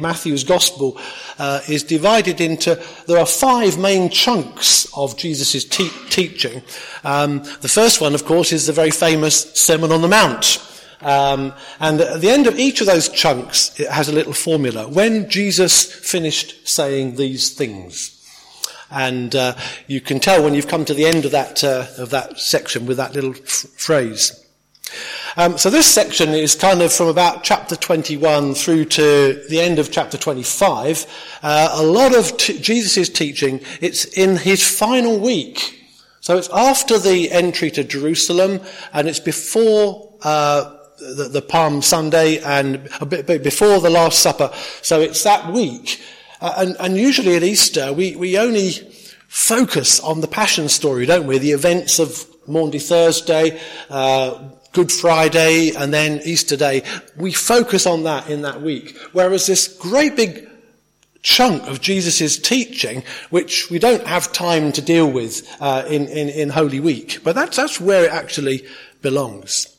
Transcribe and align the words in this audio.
Matthew's 0.00 0.44
Gospel 0.44 0.98
uh, 1.38 1.60
is 1.68 1.82
divided 1.82 2.40
into, 2.40 2.82
there 3.06 3.18
are 3.18 3.26
five 3.26 3.78
main 3.78 4.10
chunks 4.10 4.86
of 4.96 5.16
Jesus' 5.16 5.64
te- 5.64 5.90
teaching. 6.10 6.62
Um, 7.02 7.38
the 7.60 7.68
first 7.68 8.00
one, 8.00 8.14
of 8.14 8.24
course, 8.24 8.52
is 8.52 8.66
the 8.66 8.72
very 8.72 8.90
famous 8.90 9.52
Sermon 9.54 9.92
on 9.92 10.02
the 10.02 10.08
Mount. 10.08 10.58
Um, 11.00 11.52
and 11.80 12.00
at 12.00 12.20
the 12.20 12.30
end 12.30 12.46
of 12.46 12.58
each 12.58 12.80
of 12.80 12.86
those 12.86 13.08
chunks, 13.08 13.78
it 13.78 13.88
has 13.90 14.08
a 14.08 14.12
little 14.12 14.32
formula. 14.32 14.88
When 14.88 15.28
Jesus 15.28 15.84
finished 15.84 16.66
saying 16.66 17.16
these 17.16 17.52
things. 17.52 18.10
And 18.90 19.34
uh, 19.34 19.56
you 19.86 20.00
can 20.00 20.20
tell 20.20 20.42
when 20.42 20.54
you've 20.54 20.68
come 20.68 20.84
to 20.84 20.94
the 20.94 21.06
end 21.06 21.24
of 21.24 21.32
that, 21.32 21.64
uh, 21.64 21.86
of 21.98 22.10
that 22.10 22.38
section 22.38 22.86
with 22.86 22.96
that 22.98 23.14
little 23.14 23.34
f- 23.34 23.66
phrase. 23.76 24.43
Um, 25.36 25.58
so 25.58 25.70
this 25.70 25.86
section 25.86 26.30
is 26.30 26.54
kind 26.54 26.80
of 26.80 26.92
from 26.92 27.08
about 27.08 27.42
chapter 27.42 27.74
21 27.74 28.54
through 28.54 28.84
to 28.86 29.44
the 29.48 29.60
end 29.60 29.78
of 29.78 29.90
chapter 29.90 30.16
25. 30.16 31.06
Uh, 31.42 31.70
a 31.72 31.82
lot 31.82 32.14
of 32.14 32.36
t- 32.36 32.58
Jesus' 32.58 33.08
teaching, 33.08 33.60
it's 33.80 34.04
in 34.04 34.36
his 34.36 34.62
final 34.62 35.18
week. 35.18 35.80
So 36.20 36.38
it's 36.38 36.48
after 36.50 36.98
the 36.98 37.30
entry 37.30 37.70
to 37.72 37.84
Jerusalem 37.84 38.60
and 38.92 39.08
it's 39.08 39.20
before 39.20 40.14
uh, 40.22 40.76
the, 40.98 41.28
the, 41.28 41.42
Palm 41.42 41.82
Sunday 41.82 42.38
and 42.38 42.88
a 43.00 43.04
bit, 43.04 43.26
bit, 43.26 43.42
before 43.42 43.80
the 43.80 43.90
Last 43.90 44.20
Supper. 44.20 44.50
So 44.80 45.00
it's 45.00 45.22
that 45.24 45.52
week. 45.52 46.00
Uh, 46.40 46.54
and, 46.58 46.76
and 46.80 46.96
usually 46.96 47.36
at 47.36 47.42
Easter, 47.42 47.92
we, 47.92 48.16
we 48.16 48.38
only 48.38 48.70
focus 49.28 50.00
on 50.00 50.20
the 50.20 50.28
Passion 50.28 50.68
story, 50.68 51.06
don't 51.06 51.26
we? 51.26 51.38
The 51.38 51.52
events 51.52 51.98
of 51.98 52.26
Maundy 52.46 52.78
Thursday, 52.78 53.60
uh, 53.90 54.50
Good 54.74 54.92
Friday 54.92 55.70
and 55.74 55.94
then 55.94 56.20
Easter 56.24 56.56
Day. 56.56 56.82
We 57.16 57.32
focus 57.32 57.86
on 57.86 58.02
that 58.02 58.28
in 58.28 58.42
that 58.42 58.60
week. 58.60 58.98
Whereas 59.12 59.46
this 59.46 59.68
great 59.68 60.16
big 60.16 60.48
chunk 61.22 61.66
of 61.66 61.80
Jesus' 61.80 62.38
teaching, 62.38 63.02
which 63.30 63.70
we 63.70 63.78
don't 63.78 64.06
have 64.06 64.32
time 64.32 64.72
to 64.72 64.82
deal 64.82 65.10
with 65.10 65.48
uh, 65.60 65.84
in, 65.88 66.06
in, 66.08 66.28
in, 66.28 66.50
Holy 66.50 66.80
Week. 66.80 67.20
But 67.24 67.34
that's, 67.34 67.56
that's 67.56 67.80
where 67.80 68.04
it 68.04 68.12
actually 68.12 68.66
belongs. 69.00 69.74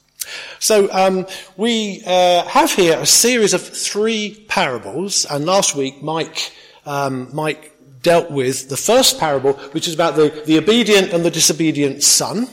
So 0.59 0.91
um, 0.91 1.27
we 1.55 2.01
uh, 2.05 2.45
have 2.45 2.71
here 2.71 2.97
a 2.97 3.05
series 3.05 3.53
of 3.53 3.61
three 3.61 4.45
parables, 4.47 5.25
and 5.25 5.45
last 5.45 5.75
week 5.75 6.01
Mike, 6.01 6.51
um, 6.85 7.29
Mike 7.33 7.73
dealt 8.01 8.31
with 8.31 8.69
the 8.69 8.77
first 8.77 9.19
parable, 9.19 9.53
which 9.73 9.87
is 9.87 9.93
about 9.93 10.15
the, 10.15 10.43
the 10.45 10.57
obedient 10.57 11.13
and 11.13 11.23
the 11.25 11.31
disobedient 11.31 12.01
son. 12.01 12.47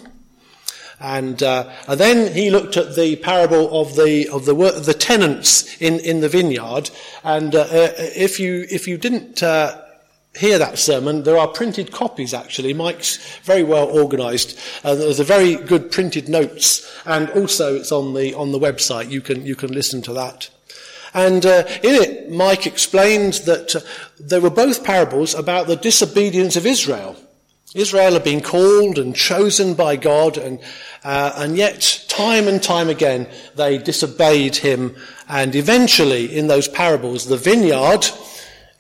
And, 1.03 1.43
uh, 1.43 1.69
and 1.89 1.99
then 1.99 2.33
he 2.33 2.51
looked 2.51 2.77
at 2.77 2.95
the 2.95 3.17
parable 3.17 3.81
of 3.81 3.97
the 3.97 4.29
of 4.29 4.45
the 4.45 4.55
the 4.55 4.95
tenants 4.95 5.77
in, 5.81 5.99
in 5.99 6.21
the 6.21 6.29
vineyard. 6.29 6.91
And 7.25 7.57
uh, 7.57 7.63
uh, 7.63 7.93
if 7.99 8.39
you 8.39 8.67
if 8.71 8.87
you 8.87 8.97
didn't 8.99 9.43
uh, 9.43 9.83
hear 10.37 10.59
that 10.59 10.79
sermon, 10.79 11.25
there 11.25 11.37
are 11.37 11.49
printed 11.49 11.91
copies. 11.91 12.33
Actually, 12.33 12.73
Mike's 12.73 13.19
very 13.41 13.65
well 13.65 13.91
organised. 13.91 14.59
Uh, 14.85 14.95
there's 14.95 15.19
a 15.19 15.25
very 15.25 15.57
good 15.57 15.91
printed 15.91 16.29
notes, 16.29 16.89
and 17.05 17.29
also 17.31 17.75
it's 17.75 17.91
on 17.91 18.15
the 18.15 18.33
on 18.35 18.53
the 18.53 18.61
website. 18.61 19.11
You 19.11 19.21
can 19.21 19.45
you 19.45 19.57
can 19.57 19.73
listen 19.73 20.03
to 20.03 20.13
that. 20.13 20.51
And 21.15 21.45
uh, 21.45 21.65
in 21.83 21.95
it, 21.95 22.31
Mike 22.31 22.67
explained 22.67 23.35
that 23.45 23.77
uh, 23.77 23.81
there 24.19 24.41
were 24.41 24.51
both 24.51 24.85
parables 24.85 25.35
about 25.35 25.67
the 25.67 25.77
disobedience 25.77 26.57
of 26.57 26.65
Israel. 26.65 27.17
Israel 27.75 28.13
had 28.13 28.25
been 28.25 28.43
called 28.43 28.99
and 28.99 29.17
chosen 29.17 29.75
by 29.75 29.97
God, 29.97 30.37
and, 30.37 30.61
uh, 31.05 31.33
and 31.37 31.57
yet, 31.57 32.05
time 32.09 32.47
and 32.47 32.63
time 32.63 32.91
again, 32.91 33.27
they 33.55 33.79
disobeyed 33.79 34.57
him. 34.57 34.95
And 35.29 35.55
eventually, 35.55 36.37
in 36.37 36.49
those 36.49 36.69
parables, 36.69 37.27
the 37.27 37.39
vineyard 37.39 38.07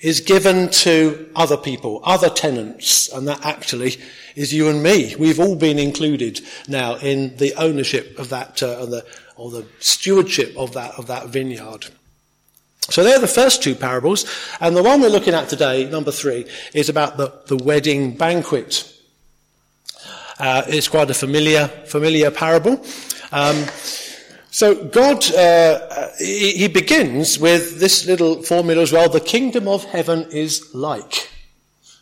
is 0.00 0.20
given 0.20 0.68
to 0.68 1.30
other 1.34 1.56
people, 1.56 2.00
other 2.04 2.28
tenants, 2.28 3.08
and 3.08 3.26
that 3.28 3.46
actually 3.46 3.96
is 4.34 4.52
you 4.52 4.68
and 4.68 4.82
me. 4.82 5.14
We've 5.16 5.40
all 5.40 5.56
been 5.56 5.78
included 5.78 6.40
now 6.68 6.96
in 6.96 7.36
the 7.36 7.54
ownership 7.54 8.18
of 8.18 8.28
that, 8.30 8.62
uh, 8.62 8.80
or, 8.80 8.86
the, 8.86 9.06
or 9.36 9.50
the 9.50 9.66
stewardship 9.78 10.54
of 10.56 10.74
that, 10.74 10.98
of 10.98 11.06
that 11.06 11.28
vineyard. 11.28 11.86
So 12.90 13.04
they're 13.04 13.20
the 13.20 13.28
first 13.28 13.62
two 13.62 13.74
parables, 13.74 14.26
and 14.60 14.76
the 14.76 14.82
one 14.82 15.00
we're 15.00 15.08
looking 15.08 15.34
at 15.34 15.48
today, 15.48 15.88
number 15.88 16.10
three, 16.10 16.46
is 16.74 16.88
about 16.88 17.16
the, 17.16 17.32
the 17.46 17.56
wedding 17.56 18.16
banquet. 18.16 18.92
Uh, 20.38 20.62
it's 20.66 20.88
quite 20.88 21.08
a 21.08 21.14
familiar, 21.14 21.68
familiar 21.86 22.30
parable. 22.30 22.84
Um, 23.30 23.64
so 24.50 24.74
God, 24.88 25.32
uh, 25.32 26.08
he, 26.18 26.52
he 26.52 26.68
begins 26.68 27.38
with 27.38 27.78
this 27.78 28.06
little 28.06 28.42
formula 28.42 28.82
as 28.82 28.92
well, 28.92 29.08
the 29.08 29.20
kingdom 29.20 29.68
of 29.68 29.84
heaven 29.84 30.26
is 30.32 30.74
like. 30.74 31.30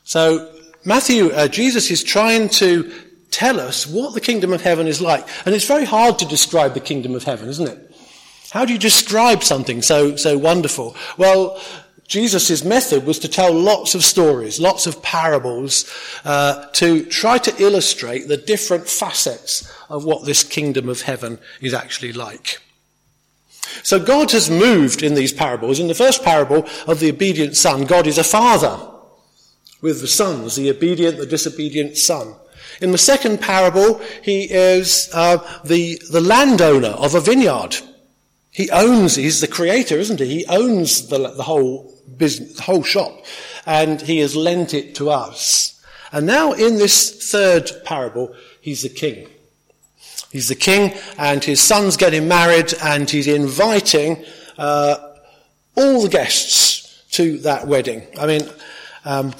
So 0.04 0.52
Matthew, 0.84 1.26
uh, 1.26 1.46
Jesus 1.46 1.90
is 1.90 2.02
trying 2.02 2.48
to 2.48 2.90
tell 3.30 3.60
us 3.60 3.86
what 3.86 4.14
the 4.14 4.20
kingdom 4.20 4.52
of 4.52 4.62
heaven 4.62 4.86
is 4.86 5.00
like. 5.00 5.28
And 5.46 5.54
it's 5.54 5.66
very 5.66 5.84
hard 5.84 6.18
to 6.18 6.24
describe 6.24 6.74
the 6.74 6.80
kingdom 6.80 7.14
of 7.14 7.22
heaven, 7.22 7.48
isn't 7.48 7.68
it? 7.68 7.89
How 8.50 8.64
do 8.64 8.72
you 8.72 8.78
describe 8.78 9.44
something 9.44 9.80
so, 9.80 10.16
so 10.16 10.36
wonderful? 10.36 10.96
Well, 11.16 11.60
Jesus' 12.08 12.64
method 12.64 13.06
was 13.06 13.20
to 13.20 13.28
tell 13.28 13.52
lots 13.52 13.94
of 13.94 14.04
stories, 14.04 14.58
lots 14.58 14.88
of 14.88 15.00
parables, 15.00 15.88
uh, 16.24 16.66
to 16.72 17.04
try 17.04 17.38
to 17.38 17.62
illustrate 17.62 18.26
the 18.26 18.36
different 18.36 18.88
facets 18.88 19.72
of 19.88 20.04
what 20.04 20.24
this 20.24 20.42
kingdom 20.42 20.88
of 20.88 21.02
heaven 21.02 21.38
is 21.60 21.72
actually 21.72 22.12
like. 22.12 22.58
So 23.84 24.00
God 24.00 24.32
has 24.32 24.50
moved 24.50 25.04
in 25.04 25.14
these 25.14 25.32
parables. 25.32 25.78
In 25.78 25.86
the 25.86 25.94
first 25.94 26.24
parable 26.24 26.66
of 26.88 26.98
the 26.98 27.10
obedient 27.10 27.56
son, 27.56 27.84
God 27.84 28.08
is 28.08 28.18
a 28.18 28.24
father 28.24 28.76
with 29.80 30.00
the 30.00 30.08
sons, 30.08 30.56
the 30.56 30.70
obedient, 30.70 31.18
the 31.18 31.26
disobedient 31.26 31.96
son. 31.96 32.34
In 32.80 32.90
the 32.90 32.98
second 32.98 33.40
parable, 33.40 34.00
he 34.22 34.50
is 34.50 35.08
uh, 35.12 35.38
the, 35.64 36.02
the 36.10 36.20
landowner 36.20 36.88
of 36.88 37.14
a 37.14 37.20
vineyard. 37.20 37.76
He 38.50 38.70
owns, 38.70 39.14
he's 39.14 39.40
the 39.40 39.46
creator, 39.46 39.96
isn't 39.96 40.20
he? 40.20 40.26
He 40.26 40.46
owns 40.46 41.08
the, 41.08 41.18
the 41.18 41.44
whole 41.44 41.94
business, 42.16 42.56
the 42.56 42.62
whole 42.62 42.82
shop, 42.82 43.24
and 43.64 44.00
he 44.00 44.18
has 44.18 44.34
lent 44.34 44.74
it 44.74 44.94
to 44.96 45.10
us. 45.10 45.80
And 46.12 46.26
now 46.26 46.52
in 46.52 46.76
this 46.76 47.30
third 47.30 47.70
parable, 47.84 48.34
he's 48.60 48.82
the 48.82 48.88
king. 48.88 49.28
He's 50.32 50.48
the 50.48 50.56
king, 50.56 50.94
and 51.18 51.42
his 51.42 51.60
son's 51.60 51.96
getting 51.96 52.28
married, 52.28 52.74
and 52.82 53.08
he's 53.08 53.26
inviting 53.26 54.24
uh, 54.58 54.96
all 55.76 56.02
the 56.02 56.08
guests 56.08 57.04
to 57.12 57.38
that 57.38 57.66
wedding. 57.66 58.06
I 58.18 58.26
mean, 58.26 58.42
um, 59.04 59.32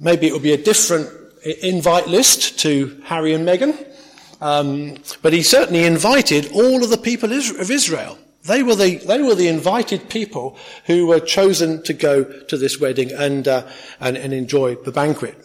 maybe 0.00 0.26
it 0.26 0.32
would 0.32 0.42
be 0.42 0.52
a 0.52 0.62
different 0.62 1.08
invite 1.62 2.08
list 2.08 2.58
to 2.60 3.00
Harry 3.04 3.34
and 3.34 3.46
Meghan, 3.46 3.86
um, 4.40 4.96
but 5.22 5.32
he 5.32 5.42
certainly 5.42 5.84
invited 5.84 6.50
all 6.52 6.82
of 6.82 6.90
the 6.90 6.98
people 6.98 7.32
of 7.32 7.70
Israel. 7.70 8.18
They 8.46 8.62
were 8.62 8.74
the, 8.74 8.96
they 8.96 9.22
were 9.22 9.34
the 9.34 9.48
invited 9.48 10.10
people 10.10 10.56
who 10.86 11.06
were 11.06 11.20
chosen 11.20 11.82
to 11.84 11.94
go 11.94 12.24
to 12.24 12.56
this 12.56 12.78
wedding 12.78 13.10
and, 13.12 13.48
uh, 13.48 13.66
and, 14.00 14.16
and 14.16 14.32
enjoy 14.32 14.74
the 14.74 14.92
banquet. 14.92 15.36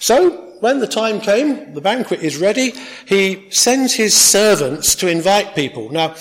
So, 0.00 0.30
when 0.60 0.80
the 0.80 0.86
time 0.86 1.20
came, 1.20 1.74
the 1.74 1.80
banquet 1.80 2.20
is 2.20 2.36
ready, 2.36 2.72
he 3.06 3.50
sends 3.50 3.94
his 3.94 4.14
servants 4.14 4.94
to 4.96 5.08
invite 5.08 5.54
people. 5.54 5.90
Now, 5.90 6.14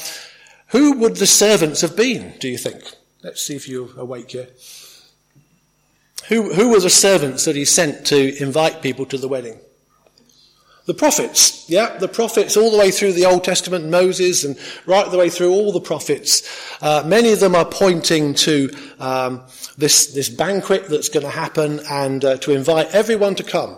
who 0.68 0.98
would 1.00 1.18
the 1.18 1.28
servants 1.28 1.82
have 1.82 1.96
been, 1.96 2.34
do 2.40 2.48
you 2.48 2.58
think? 2.58 2.84
Let's 3.24 3.42
see 3.42 3.56
if 3.56 3.68
you're 3.68 3.90
awake 3.98 4.32
here. 4.32 4.48
Who, 6.30 6.54
who 6.54 6.70
were 6.70 6.80
the 6.80 6.90
servants 6.90 7.46
that 7.46 7.56
he 7.56 7.66
sent 7.66 8.06
to 8.08 8.42
invite 8.42 8.82
people 8.82 9.06
to 9.08 9.18
the 9.18 9.28
wedding? 9.28 9.60
The 10.86 10.94
prophets, 10.96 11.70
yeah, 11.70 11.98
the 11.98 12.08
prophets 12.08 12.58
all 12.58 12.72
the 12.72 12.78
way 12.78 12.90
through 12.90 13.14
the 13.14 13.26
Old 13.26 13.44
Testament, 13.44 13.86
Moses, 13.86 14.44
and 14.44 14.58
right 14.88 15.10
the 15.10 15.18
way 15.18 15.30
through 15.30 15.52
all 15.52 15.72
the 15.72 15.80
prophets. 15.80 16.42
Uh, 16.82 17.04
many 17.06 17.32
of 17.32 17.40
them 17.40 17.56
are 17.56 17.66
pointing 17.66 18.34
to 18.34 18.72
um, 19.00 19.44
this 19.78 20.08
this 20.08 20.28
banquet 20.28 20.90
that's 20.90 21.10
going 21.10 21.26
to 21.26 21.32
happen, 21.32 21.80
and 21.90 22.26
uh, 22.26 22.38
to 22.38 22.52
invite 22.52 22.88
everyone 22.96 23.36
to 23.36 23.44
come. 23.44 23.78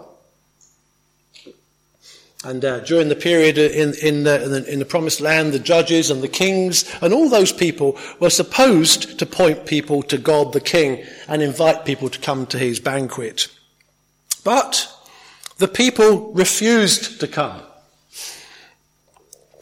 And 2.46 2.64
uh, 2.66 2.82
during 2.82 3.08
the 3.08 3.16
period 3.16 3.58
in, 3.58 3.94
in, 4.02 4.24
the, 4.24 4.44
in, 4.44 4.52
the, 4.52 4.74
in 4.74 4.80
the 4.80 4.86
promised 4.86 5.22
land, 5.22 5.54
the 5.54 5.60
judges 5.60 6.10
and 6.10 6.22
the 6.22 6.28
kings 6.28 6.84
and 7.02 7.14
all 7.14 7.30
those 7.30 7.54
people 7.54 7.98
were 8.20 8.30
supposed 8.30 9.18
to 9.20 9.26
point 9.26 9.66
people 9.66 10.04
to 10.04 10.18
God 10.18 10.52
the 10.52 10.60
King 10.60 11.06
and 11.30 11.42
invite 11.42 11.86
people 11.86 12.10
to 12.10 12.20
come 12.20 12.46
to 12.48 12.60
his 12.60 12.82
banquet. 12.82 13.48
But 14.44 14.93
the 15.64 15.68
people 15.70 16.34
refused 16.34 17.22
to 17.22 17.26
come. 17.26 17.62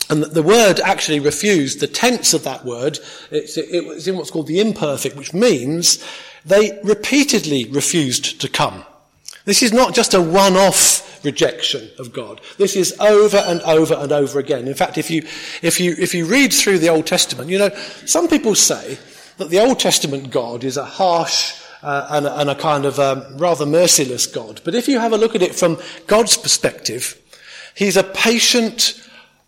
And 0.10 0.24
the 0.24 0.42
word 0.42 0.80
actually 0.80 1.20
refused, 1.20 1.80
the 1.80 1.86
tense 1.86 2.34
of 2.34 2.44
that 2.44 2.66
word, 2.66 2.98
it 3.30 3.86
was 3.86 4.08
in 4.08 4.18
what's 4.18 4.32
called 4.32 4.48
the 4.48 4.60
imperfect, 4.60 5.16
which 5.16 5.32
means 5.32 6.04
they 6.44 6.80
repeatedly 6.84 7.66
refused 7.66 8.42
to 8.42 8.50
come. 8.50 8.84
This 9.46 9.62
is 9.62 9.74
not 9.74 9.94
just 9.94 10.16
a 10.16 10.22
one-off 10.22 11.24
rejection 11.24 11.88
of 12.00 12.12
God. 12.12 12.42
This 12.58 12.76
is 12.76 13.00
over 13.00 13.38
and 13.38 13.62
over 13.62 13.94
and 13.94 14.12
over 14.12 14.40
again. 14.40 14.68
In 14.68 14.74
fact, 14.74 14.98
if 14.98 15.12
you, 15.12 15.22
if 15.62 15.80
you, 15.80 15.96
if 16.00 16.16
you 16.16 16.26
read 16.26 16.52
through 16.52 16.80
the 16.80 16.90
Old 16.90 17.06
Testament, 17.06 17.52
you 17.52 17.60
know, 17.60 17.70
some 18.08 18.28
people 18.28 18.56
say 18.56 18.98
that 19.38 19.52
the 19.52 19.60
Old 19.60 19.80
Testament 19.80 20.32
God 20.32 20.64
is 20.64 20.78
a 20.78 20.84
harsh 20.84 21.61
uh, 21.82 22.08
and, 22.12 22.28
and, 22.28 22.50
a 22.50 22.56
kind 22.56 22.86
of 22.86 23.00
um, 23.00 23.38
rather 23.38 23.66
merciless 23.66 24.28
God. 24.28 24.62
But 24.64 24.76
if 24.76 24.88
you 24.88 25.00
have 25.00 25.14
a 25.14 25.18
look 25.18 25.36
at 25.36 25.42
it 25.42 25.56
from 25.56 25.80
God's 26.08 26.38
perspective, 26.38 27.20
He's 27.76 27.98
a 27.98 28.04
patient, 28.04 29.02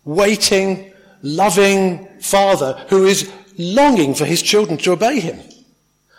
waiting, 0.04 0.92
loving 1.22 2.08
Father 2.20 2.84
who 2.88 3.04
is 3.04 3.30
longing 3.58 4.14
for 4.14 4.24
His 4.24 4.42
children 4.42 4.78
to 4.78 4.92
obey 4.92 5.20
Him. 5.20 5.38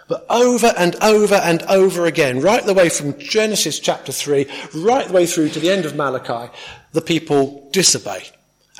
But 0.07 0.25
over 0.29 0.73
and 0.77 0.95
over 1.01 1.35
and 1.35 1.63
over 1.63 2.05
again, 2.05 2.39
right 2.39 2.63
the 2.63 2.75
way 2.75 2.89
from 2.89 3.17
Genesis 3.17 3.79
chapter 3.79 4.11
3, 4.11 4.45
right 4.75 5.07
the 5.07 5.13
way 5.13 5.25
through 5.25 5.49
to 5.49 5.59
the 5.59 5.71
end 5.71 5.85
of 5.85 5.95
Malachi, 5.95 6.53
the 6.91 7.01
people 7.01 7.67
disobey. 7.71 8.23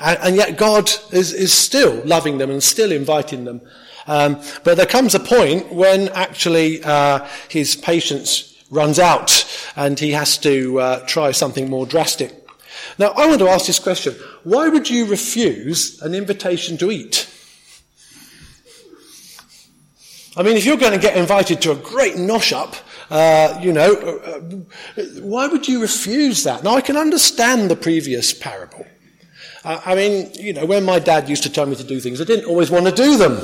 And, 0.00 0.18
and 0.22 0.36
yet 0.36 0.56
God 0.56 0.90
is, 1.10 1.32
is 1.32 1.52
still 1.52 2.00
loving 2.04 2.38
them 2.38 2.50
and 2.50 2.62
still 2.62 2.92
inviting 2.92 3.44
them. 3.44 3.60
Um, 4.06 4.40
but 4.64 4.76
there 4.76 4.86
comes 4.86 5.14
a 5.14 5.20
point 5.20 5.72
when 5.72 6.08
actually 6.10 6.82
uh, 6.84 7.26
his 7.48 7.74
patience 7.76 8.64
runs 8.70 8.98
out 8.98 9.44
and 9.76 9.98
he 9.98 10.12
has 10.12 10.38
to 10.38 10.80
uh, 10.80 11.06
try 11.06 11.32
something 11.32 11.68
more 11.68 11.86
drastic. 11.86 12.32
Now, 12.98 13.08
I 13.08 13.26
want 13.26 13.40
to 13.40 13.48
ask 13.48 13.66
this 13.66 13.78
question. 13.78 14.14
Why 14.44 14.68
would 14.68 14.88
you 14.88 15.06
refuse 15.06 16.00
an 16.02 16.14
invitation 16.14 16.76
to 16.78 16.90
eat? 16.90 17.28
I 20.36 20.42
mean, 20.42 20.56
if 20.56 20.66
you're 20.66 20.76
going 20.76 20.92
to 20.92 20.98
get 20.98 21.16
invited 21.16 21.62
to 21.62 21.72
a 21.72 21.76
great 21.76 22.14
nosh 22.14 22.52
up, 22.52 22.76
uh, 23.10 23.58
you 23.62 23.72
know, 23.72 23.94
uh, 23.94 25.00
uh, 25.00 25.04
why 25.20 25.46
would 25.46 25.66
you 25.66 25.80
refuse 25.80 26.44
that? 26.44 26.62
Now, 26.62 26.74
I 26.74 26.80
can 26.80 26.96
understand 26.96 27.70
the 27.70 27.76
previous 27.76 28.34
parable. 28.34 28.86
Uh, 29.64 29.80
I 29.84 29.94
mean, 29.94 30.30
you 30.34 30.52
know, 30.52 30.66
when 30.66 30.84
my 30.84 30.98
dad 30.98 31.28
used 31.28 31.42
to 31.44 31.50
tell 31.50 31.66
me 31.66 31.76
to 31.76 31.84
do 31.84 32.00
things, 32.00 32.20
I 32.20 32.24
didn't 32.24 32.46
always 32.46 32.70
want 32.70 32.86
to 32.86 32.92
do 32.92 33.16
them. 33.16 33.38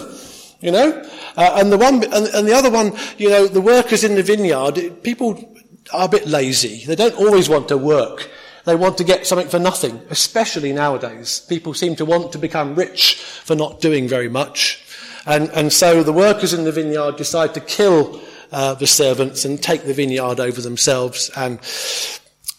You 0.63 0.71
know, 0.71 1.03
uh, 1.37 1.57
and 1.61 1.73
the 1.73 1.77
one 1.77 2.05
and, 2.05 2.29
and 2.29 2.47
the 2.47 2.55
other 2.55 2.71
one, 2.71 2.93
you 3.19 3.29
know, 3.29 3.49
the 3.49 3.61
workers 3.61 4.05
in 4.05 4.15
the 4.15 4.23
vineyard, 4.23 5.03
people 5.03 5.59
are 5.93 6.05
a 6.05 6.09
bit 6.09 6.29
lazy. 6.29 6.85
They 6.85 6.95
don't 6.95 7.17
always 7.17 7.49
want 7.49 7.67
to 7.69 7.77
work. 7.77 8.31
They 8.65 8.77
want 8.77 8.97
to 8.99 9.05
get 9.05 9.27
something 9.27 9.49
for 9.49 9.59
nothing, 9.59 10.01
especially 10.09 10.73
nowadays. 10.73 11.41
People 11.49 11.75
seem 11.75 11.97
to 11.97 12.05
want 12.05 12.31
to 12.33 12.39
become 12.39 12.77
rich 12.77 13.17
for 13.17 13.57
not 13.57 13.81
doing 13.81 14.07
very 14.07 14.29
much. 14.29 14.85
And, 15.27 15.51
and 15.51 15.73
so 15.73 16.05
the 16.05 16.13
workers 16.13 16.53
in 16.53 16.63
the 16.63 16.71
vineyard 16.71 17.17
decide 17.17 17.55
to 17.55 17.61
kill 17.61 18.21
uh, 18.53 18.75
the 18.75 18.87
servants 18.87 19.45
and 19.45 19.61
take 19.61 19.85
the 19.85 19.95
vineyard 19.95 20.39
over 20.39 20.61
themselves. 20.61 21.29
And, 21.37 21.59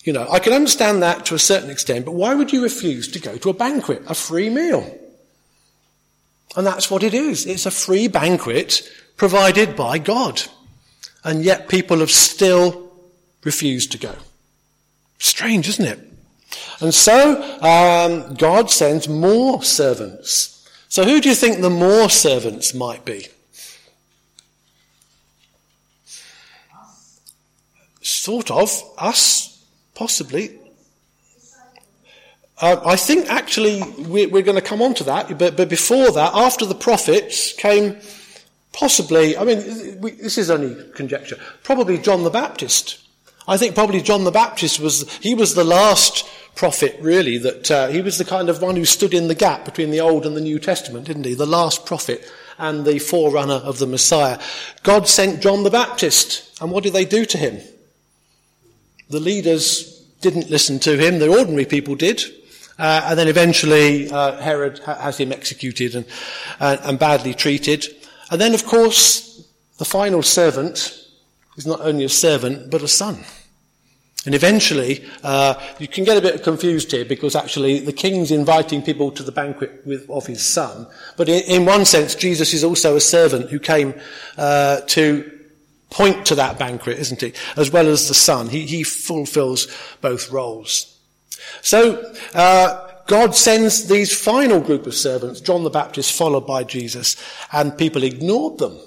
you 0.03 0.11
know, 0.11 0.27
I 0.29 0.39
can 0.39 0.51
understand 0.51 1.01
that 1.03 1.25
to 1.27 1.35
a 1.35 1.39
certain 1.39 1.69
extent, 1.69 2.03
but 2.03 2.15
why 2.15 2.35
would 2.35 2.51
you 2.51 2.63
refuse 2.63 3.07
to 3.13 3.19
go 3.19 3.37
to 3.37 3.49
a 3.49 3.53
banquet, 3.53 4.03
a 4.07 4.13
free 4.13 4.49
meal? 4.49 4.99
And 6.55 6.65
that's 6.65 6.91
what 6.91 7.03
it 7.03 7.13
is. 7.13 7.45
It's 7.45 7.65
a 7.65 7.71
free 7.71 8.07
banquet 8.07 8.89
provided 9.17 9.75
by 9.75 9.97
God. 9.97 10.43
And 11.23 11.43
yet 11.43 11.69
people 11.69 11.99
have 11.99 12.11
still 12.11 12.91
refused 13.43 13.91
to 13.93 13.97
go. 13.97 14.15
Strange, 15.19 15.67
isn't 15.69 15.85
it? 15.85 15.99
And 16.79 16.93
so 16.93 17.41
um, 17.61 18.35
God 18.35 18.69
sends 18.69 19.07
more 19.07 19.63
servants 19.63 20.53
so 20.93 21.03
who 21.03 21.19
do 21.21 21.27
you 21.27 21.33
think 21.33 21.59
the 21.59 21.71
more 21.71 22.07
servants 22.07 22.75
might 22.75 23.03
be? 23.03 23.25
Sort 28.03 28.51
of. 28.51 28.69
Us, 28.99 29.65
possibly. 29.95 30.59
Uh, 32.59 32.79
I 32.85 32.95
think 32.95 33.29
actually 33.29 33.81
we're, 33.97 34.29
we're, 34.29 34.43
going 34.43 34.55
to 34.55 34.61
come 34.61 34.81
on 34.81 34.93
to 34.95 35.03
that, 35.05 35.37
but, 35.39 35.57
but, 35.57 35.69
before 35.69 36.11
that, 36.11 36.33
after 36.35 36.65
the 36.65 36.75
prophets 36.75 37.51
came 37.53 37.97
possibly, 38.71 39.35
I 39.35 39.43
mean, 39.43 39.99
we, 39.99 40.11
this 40.11 40.37
is 40.37 40.51
only 40.51 40.91
conjecture, 40.91 41.37
probably 41.63 41.97
John 41.97 42.23
the 42.23 42.29
Baptist. 42.29 42.99
I 43.47 43.57
think 43.57 43.75
probably 43.75 44.01
John 44.01 44.23
the 44.23 44.31
Baptist 44.31 44.79
was, 44.79 45.11
he 45.17 45.33
was 45.33 45.55
the 45.55 45.63
last 45.63 46.29
prophet, 46.55 46.95
really, 47.01 47.39
that 47.39 47.71
uh, 47.71 47.87
he 47.87 48.01
was 48.01 48.17
the 48.17 48.25
kind 48.25 48.49
of 48.49 48.61
one 48.61 48.75
who 48.75 48.85
stood 48.85 49.13
in 49.13 49.27
the 49.27 49.35
gap 49.35 49.65
between 49.65 49.89
the 49.89 49.99
Old 49.99 50.25
and 50.25 50.37
the 50.37 50.41
New 50.41 50.59
Testament, 50.59 51.07
didn't 51.07 51.25
he? 51.25 51.33
The 51.33 51.47
last 51.47 51.85
prophet 51.85 52.31
and 52.57 52.85
the 52.85 52.99
forerunner 52.99 53.55
of 53.55 53.79
the 53.79 53.87
Messiah. 53.87 54.39
God 54.83 55.07
sent 55.07 55.41
John 55.41 55.63
the 55.63 55.71
Baptist, 55.71 56.61
and 56.61 56.71
what 56.71 56.83
did 56.83 56.93
they 56.93 57.05
do 57.05 57.25
to 57.25 57.37
him? 57.37 57.59
The 59.09 59.19
leaders 59.19 60.01
didn't 60.21 60.49
listen 60.49 60.79
to 60.79 60.97
him, 60.97 61.19
the 61.19 61.27
ordinary 61.27 61.65
people 61.65 61.95
did. 61.95 62.23
Uh, 62.83 63.01
and 63.05 63.17
then 63.17 63.29
eventually 63.29 64.11
uh, 64.11 64.35
Herod 64.41 64.79
ha- 64.79 64.95
has 64.95 65.17
him 65.17 65.31
executed 65.31 65.95
and, 65.95 66.05
uh, 66.59 66.75
and 66.83 66.99
badly 66.99 67.33
treated. 67.33 67.85
And 68.29 68.41
then, 68.41 68.53
of 68.53 68.65
course, 68.65 69.47
the 69.77 69.85
final 69.85 70.21
servant 70.21 70.93
is 71.55 71.65
not 71.65 71.79
only 71.79 72.03
a 72.03 72.09
servant, 72.09 72.69
but 72.69 72.81
a 72.81 72.89
son. 72.89 73.23
And 74.25 74.35
eventually, 74.35 75.01
uh, 75.23 75.53
you 75.79 75.87
can 75.87 76.03
get 76.03 76.17
a 76.17 76.21
bit 76.21 76.43
confused 76.43 76.91
here 76.91 77.05
because 77.05 77.37
actually 77.37 77.79
the 77.79 77.93
king's 77.93 78.31
inviting 78.31 78.81
people 78.81 79.11
to 79.11 79.23
the 79.23 79.31
banquet 79.31 79.81
with, 79.85 80.09
of 80.09 80.27
his 80.27 80.43
son. 80.43 80.85
But 81.15 81.29
in, 81.29 81.43
in, 81.43 81.65
one 81.65 81.85
sense, 81.85 82.15
Jesus 82.15 82.53
is 82.53 82.65
also 82.65 82.97
a 82.97 83.01
servant 83.01 83.49
who 83.49 83.59
came 83.59 83.93
uh, 84.37 84.81
to 84.87 85.31
point 85.89 86.25
to 86.25 86.35
that 86.35 86.59
banquet, 86.59 86.99
isn't 86.99 87.21
he? 87.21 87.31
As 87.55 87.71
well 87.71 87.87
as 87.87 88.09
the 88.09 88.13
son. 88.13 88.49
He, 88.49 88.65
he 88.65 88.83
fulfills 88.83 89.67
both 90.01 90.29
roles. 90.29 90.92
So, 91.61 92.13
uh, 92.33 92.89
God 93.07 93.35
sends 93.35 93.87
these 93.87 94.17
final 94.17 94.59
group 94.61 94.87
of 94.87 94.95
servants, 94.95 95.41
John 95.41 95.63
the 95.63 95.69
Baptist 95.69 96.17
followed 96.17 96.47
by 96.47 96.63
Jesus, 96.63 97.17
and 97.51 97.77
people 97.77 98.03
ignored 98.03 98.59
them. 98.59 98.79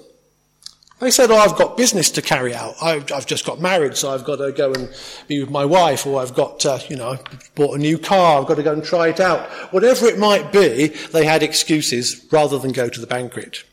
They 0.99 1.11
said, 1.11 1.29
oh, 1.29 1.35
I've 1.35 1.55
got 1.55 1.77
business 1.77 2.09
to 2.11 2.23
carry 2.23 2.55
out. 2.55 2.73
I've, 2.81 3.11
I've, 3.11 3.27
just 3.27 3.45
got 3.45 3.61
married, 3.61 3.95
so 3.95 4.09
I've 4.09 4.23
got 4.23 4.37
to 4.37 4.51
go 4.51 4.73
and 4.73 4.89
be 5.27 5.39
with 5.39 5.51
my 5.51 5.63
wife, 5.63 6.07
or 6.07 6.19
I've 6.19 6.33
got, 6.33 6.65
uh, 6.65 6.79
you 6.89 6.95
know, 6.95 7.19
bought 7.53 7.75
a 7.75 7.77
new 7.77 7.99
car, 7.99 8.41
I've 8.41 8.47
got 8.47 8.55
to 8.55 8.63
go 8.63 8.73
and 8.73 8.83
try 8.83 9.09
it 9.09 9.19
out. 9.19 9.47
Whatever 9.71 10.07
it 10.07 10.17
might 10.17 10.51
be, 10.51 10.87
they 10.87 11.23
had 11.23 11.43
excuses 11.43 12.25
rather 12.31 12.57
than 12.57 12.71
go 12.71 12.89
to 12.89 12.99
the 12.99 13.05
banquet. 13.05 13.63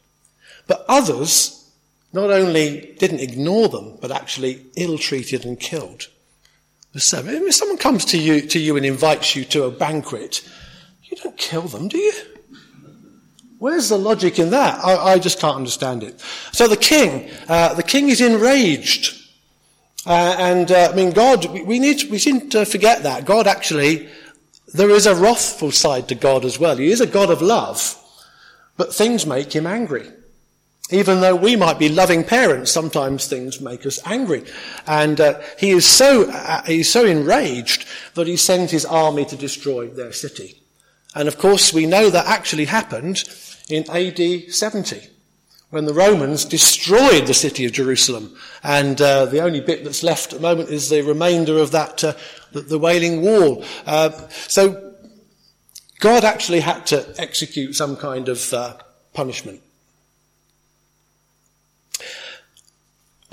But 0.67 0.85
others 0.87 1.73
not 2.13 2.31
only 2.31 2.95
didn't 2.99 3.21
ignore 3.21 3.69
them, 3.69 3.97
but 4.03 4.11
actually 4.11 4.67
ill-treated 4.77 5.47
and 5.47 5.59
killed 5.59 6.09
the. 6.95 7.47
If 7.47 7.55
someone 7.55 7.79
comes 7.79 8.05
to 8.07 8.19
you, 8.19 8.41
to 8.41 8.59
you 8.59 8.77
and 8.77 8.87
invites 8.87 9.35
you 9.35 9.45
to 9.47 9.65
a 9.65 9.71
banquet, 9.71 10.49
you 11.03 11.17
don't 11.17 11.37
kill 11.37 11.63
them, 11.63 11.89
do 11.89 11.99
you? 11.99 12.13
Where's 13.59 13.89
the 13.89 13.99
logic 13.99 14.39
in 14.39 14.51
that? 14.51 14.85
I, 14.85 15.13
I 15.13 15.19
just 15.19 15.41
can't 15.41 15.57
understand 15.57 16.03
it. 16.03 16.21
So 16.53 16.69
the 16.69 16.77
king, 16.77 17.31
uh, 17.49 17.75
the 17.75 17.83
king 17.83 18.09
is 18.09 18.21
enraged. 18.21 19.23
Uh, 20.07 20.37
and 20.39 20.71
uh, 20.71 20.91
I 20.93 20.95
mean, 20.95 21.13
God, 21.13 21.47
we, 21.47 21.63
we 21.63 21.79
need, 21.79 22.11
we 22.11 22.19
seem 22.19 22.51
to 22.51 22.67
forget 22.67 23.05
that. 23.05 23.25
God 23.25 23.47
actually, 23.47 24.09
there 24.75 24.91
is 24.91 25.07
a 25.07 25.15
wrathful 25.15 25.73
side 25.73 26.09
to 26.09 26.15
God 26.15 26.45
as 26.45 26.59
well. 26.59 26.77
He 26.77 26.91
is 26.91 27.01
a 27.01 27.07
God 27.07 27.31
of 27.31 27.41
love, 27.41 27.97
but 28.77 28.93
things 28.93 29.25
make 29.25 29.53
him 29.55 29.67
angry. 29.67 30.11
Even 30.95 31.21
though 31.21 31.35
we 31.35 31.57
might 31.57 31.79
be 31.79 31.89
loving 31.89 32.23
parents, 32.23 32.71
sometimes 32.71 33.27
things 33.27 33.61
make 33.61 33.85
us 33.85 33.99
angry. 34.07 34.45
And 34.87 35.21
uh, 35.21 35.41
he 35.59 35.71
is 35.71 35.85
so, 35.85 36.31
uh, 36.31 36.63
he's 36.63 36.89
so 36.89 37.05
enraged 37.05 37.85
that 38.15 38.29
he 38.29 38.37
sends 38.37 38.71
his 38.71 38.85
army 38.85 39.25
to 39.25 39.37
destroy 39.37 39.89
their 39.89 40.13
city. 40.13 40.63
And 41.17 41.27
of 41.27 41.37
course, 41.37 41.73
we 41.73 41.87
know 41.87 42.11
that 42.11 42.27
actually 42.27 42.67
happened 42.67 43.25
in 43.69 43.91
AD 43.91 44.53
70 44.53 45.09
when 45.71 45.87
the 45.87 45.95
Romans 45.95 46.45
destroyed 46.45 47.27
the 47.27 47.35
city 47.35 47.65
of 47.65 47.73
Jerusalem. 47.73 48.37
And 48.63 49.01
uh, 49.03 49.27
the 49.27 49.41
only 49.41 49.61
bit 49.61 49.83
that's 49.83 50.05
left 50.05 50.33
at 50.33 50.39
the 50.39 50.49
moment 50.49 50.71
is 50.71 50.91
the 50.91 51.03
remainder 51.03 51.59
of 51.59 51.73
that, 51.73 52.05
uh, 52.05 52.13
the, 52.53 52.61
the, 52.61 52.79
Wailing 52.79 53.21
Wall. 53.23 53.65
Uh, 53.85 54.11
so 54.47 54.95
God 55.99 56.25
actually 56.25 56.61
had 56.61 56.87
to 56.87 57.15
execute 57.19 57.75
some 57.75 57.97
kind 57.97 58.29
of 58.29 58.53
uh, 58.53 58.77
punishment. 59.13 59.61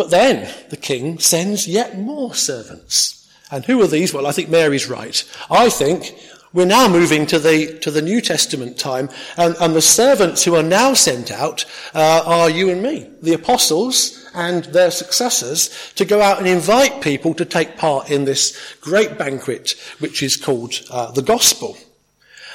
But 0.02 0.10
then 0.10 0.52
the 0.70 0.78
king 0.78 1.20
sends 1.20 1.68
yet 1.68 1.96
more 1.96 2.34
servants. 2.34 3.30
And 3.52 3.64
who 3.64 3.80
are 3.84 3.88
these? 3.88 4.12
Well, 4.12 4.26
I 4.26 4.32
think 4.32 4.50
Mary's 4.50 4.90
right. 4.90 5.24
I 5.48 5.70
think 5.70 6.16
we're 6.54 6.66
now 6.66 6.88
moving 6.88 7.28
to 7.28 7.38
the, 7.38 7.78
to 7.82 7.92
the 7.92 8.02
New 8.02 8.20
Testament 8.20 8.80
time, 8.80 9.12
and, 9.38 9.56
and 9.62 9.76
the 9.76 9.82
servants 9.84 10.44
who 10.44 10.56
are 10.56 10.64
now 10.64 10.96
sent 10.96 11.30
out 11.30 11.66
uh, 11.94 12.24
are 12.26 12.50
you 12.50 12.72
and 12.72 12.82
me, 12.82 13.12
the 13.22 13.36
apostles 13.36 14.28
and 14.34 14.64
their 14.64 14.90
successors, 14.90 15.70
to 15.94 16.04
go 16.04 16.20
out 16.20 16.40
and 16.40 16.48
invite 16.48 17.02
people 17.02 17.36
to 17.36 17.46
take 17.46 17.78
part 17.78 18.10
in 18.10 18.26
this 18.26 18.76
great 18.82 19.20
banquet, 19.20 19.76
which 20.00 20.24
is 20.24 20.36
called 20.36 20.82
uh, 20.90 21.12
the 21.12 21.22
gospel. 21.22 21.78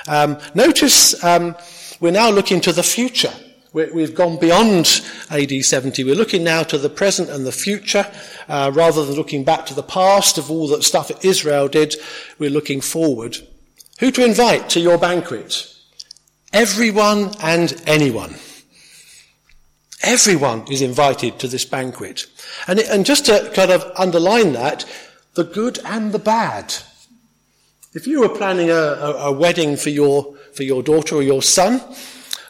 Um, 0.08 0.38
notice 0.56 1.22
um, 1.22 1.54
we're 2.00 2.10
now 2.10 2.30
looking 2.30 2.60
to 2.62 2.72
the 2.72 2.82
future. 2.82 3.32
We 3.76 4.00
have 4.00 4.14
gone 4.14 4.38
beyond 4.38 5.02
AD 5.30 5.52
70. 5.62 6.02
We're 6.02 6.14
looking 6.14 6.42
now 6.42 6.62
to 6.62 6.78
the 6.78 6.88
present 6.88 7.28
and 7.28 7.44
the 7.44 7.52
future, 7.52 8.10
uh, 8.48 8.72
rather 8.74 9.04
than 9.04 9.16
looking 9.16 9.44
back 9.44 9.66
to 9.66 9.74
the 9.74 9.82
past 9.82 10.38
of 10.38 10.50
all 10.50 10.66
that 10.68 10.82
stuff 10.82 11.10
Israel 11.22 11.68
did. 11.68 11.94
We're 12.38 12.48
looking 12.48 12.80
forward. 12.80 13.36
Who 14.00 14.10
to 14.12 14.24
invite 14.24 14.70
to 14.70 14.80
your 14.80 14.96
banquet? 14.96 15.74
Everyone 16.54 17.32
and 17.42 17.82
anyone. 17.86 18.36
Everyone 20.02 20.64
is 20.70 20.80
invited 20.80 21.38
to 21.40 21.48
this 21.48 21.66
banquet. 21.66 22.26
And, 22.66 22.78
it, 22.78 22.88
and 22.88 23.04
just 23.04 23.26
to 23.26 23.50
kind 23.54 23.70
of 23.70 23.84
underline 23.96 24.54
that, 24.54 24.86
the 25.34 25.44
good 25.44 25.80
and 25.84 26.12
the 26.12 26.18
bad. 26.18 26.74
If 27.92 28.06
you 28.06 28.20
were 28.20 28.30
planning 28.30 28.70
a, 28.70 28.74
a, 28.74 29.12
a 29.26 29.32
wedding 29.32 29.76
for 29.76 29.90
your, 29.90 30.34
for 30.54 30.62
your 30.62 30.82
daughter 30.82 31.16
or 31.16 31.22
your 31.22 31.42
son, 31.42 31.82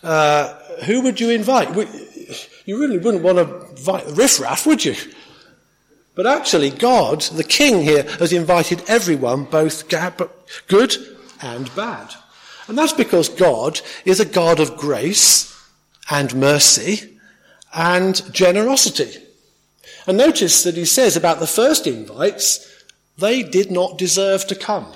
uh, 0.04 0.54
who 0.84 1.00
would 1.02 1.20
you 1.20 1.30
invite? 1.30 1.74
You 2.64 2.80
really 2.80 2.98
wouldn't 2.98 3.22
want 3.22 3.38
to 3.38 3.70
invite 3.70 4.06
riffraff, 4.08 4.66
would 4.66 4.84
you? 4.84 4.94
But 6.14 6.26
actually, 6.26 6.70
God, 6.70 7.22
the 7.22 7.44
King 7.44 7.82
here, 7.82 8.04
has 8.18 8.32
invited 8.32 8.82
everyone, 8.88 9.44
both 9.44 9.88
good 9.88 10.96
and 11.42 11.74
bad. 11.76 12.14
And 12.68 12.76
that's 12.76 12.92
because 12.92 13.28
God 13.28 13.80
is 14.04 14.18
a 14.18 14.24
God 14.24 14.58
of 14.58 14.76
grace 14.76 15.54
and 16.10 16.34
mercy 16.34 17.18
and 17.74 18.20
generosity. 18.32 19.22
And 20.06 20.16
notice 20.16 20.62
that 20.62 20.76
he 20.76 20.84
says 20.84 21.16
about 21.16 21.38
the 21.38 21.46
first 21.46 21.86
invites, 21.86 22.84
they 23.18 23.42
did 23.42 23.70
not 23.70 23.98
deserve 23.98 24.46
to 24.46 24.54
come. 24.54 24.92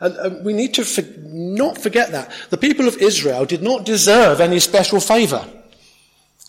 And, 0.00 0.44
we 0.44 0.52
need 0.52 0.74
to 0.74 0.84
for, 0.84 1.02
not 1.18 1.78
forget 1.78 2.10
that. 2.12 2.32
The 2.50 2.56
people 2.56 2.88
of 2.88 2.96
Israel 2.98 3.46
did 3.46 3.62
not 3.62 3.84
deserve 3.84 4.40
any 4.40 4.60
special 4.60 5.00
favour. 5.00 5.48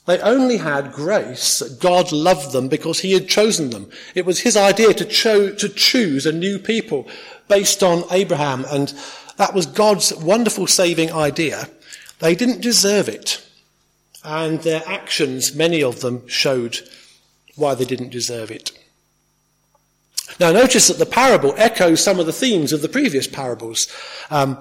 They 0.06 0.20
only 0.20 0.58
had 0.58 0.94
grace 0.94 1.60
that 1.60 1.80
God 1.80 2.12
loved 2.12 2.52
them 2.52 2.68
because 2.68 3.00
he 3.00 3.14
had 3.14 3.28
chosen 3.28 3.72
them. 3.72 3.90
It 4.14 4.26
was 4.26 4.42
his 4.42 4.56
idea 4.56 4.94
to, 4.94 5.06
cho- 5.06 5.56
to 5.56 5.70
choose 5.70 6.26
a 6.26 6.32
new 6.32 6.60
people 6.60 7.08
based 7.48 7.82
on 7.82 8.04
Abraham, 8.12 8.66
and 8.72 8.94
that 9.38 9.54
was 9.54 9.66
God's 9.66 10.14
wonderful 10.14 10.68
saving 10.68 11.12
idea. 11.12 11.70
They 12.20 12.36
didn't 12.36 12.62
deserve 12.62 13.10
it. 13.10 13.42
And 14.24 14.62
their 14.62 14.84
actions, 14.88 15.56
many 15.56 15.84
of 15.84 16.02
them, 16.02 16.28
showed 16.28 16.80
why 17.56 17.76
they 17.76 17.86
didn't 17.86 18.10
deserve 18.10 18.52
it. 18.52 18.72
Now, 20.40 20.52
notice 20.52 20.88
that 20.88 20.98
the 20.98 21.06
parable 21.06 21.54
echoes 21.58 22.04
some 22.04 22.20
of 22.20 22.26
the 22.26 22.34
themes 22.34 22.74
of 22.74 22.82
the 22.82 22.90
previous 22.90 23.28
parables. 23.28 23.88
Um, 24.30 24.58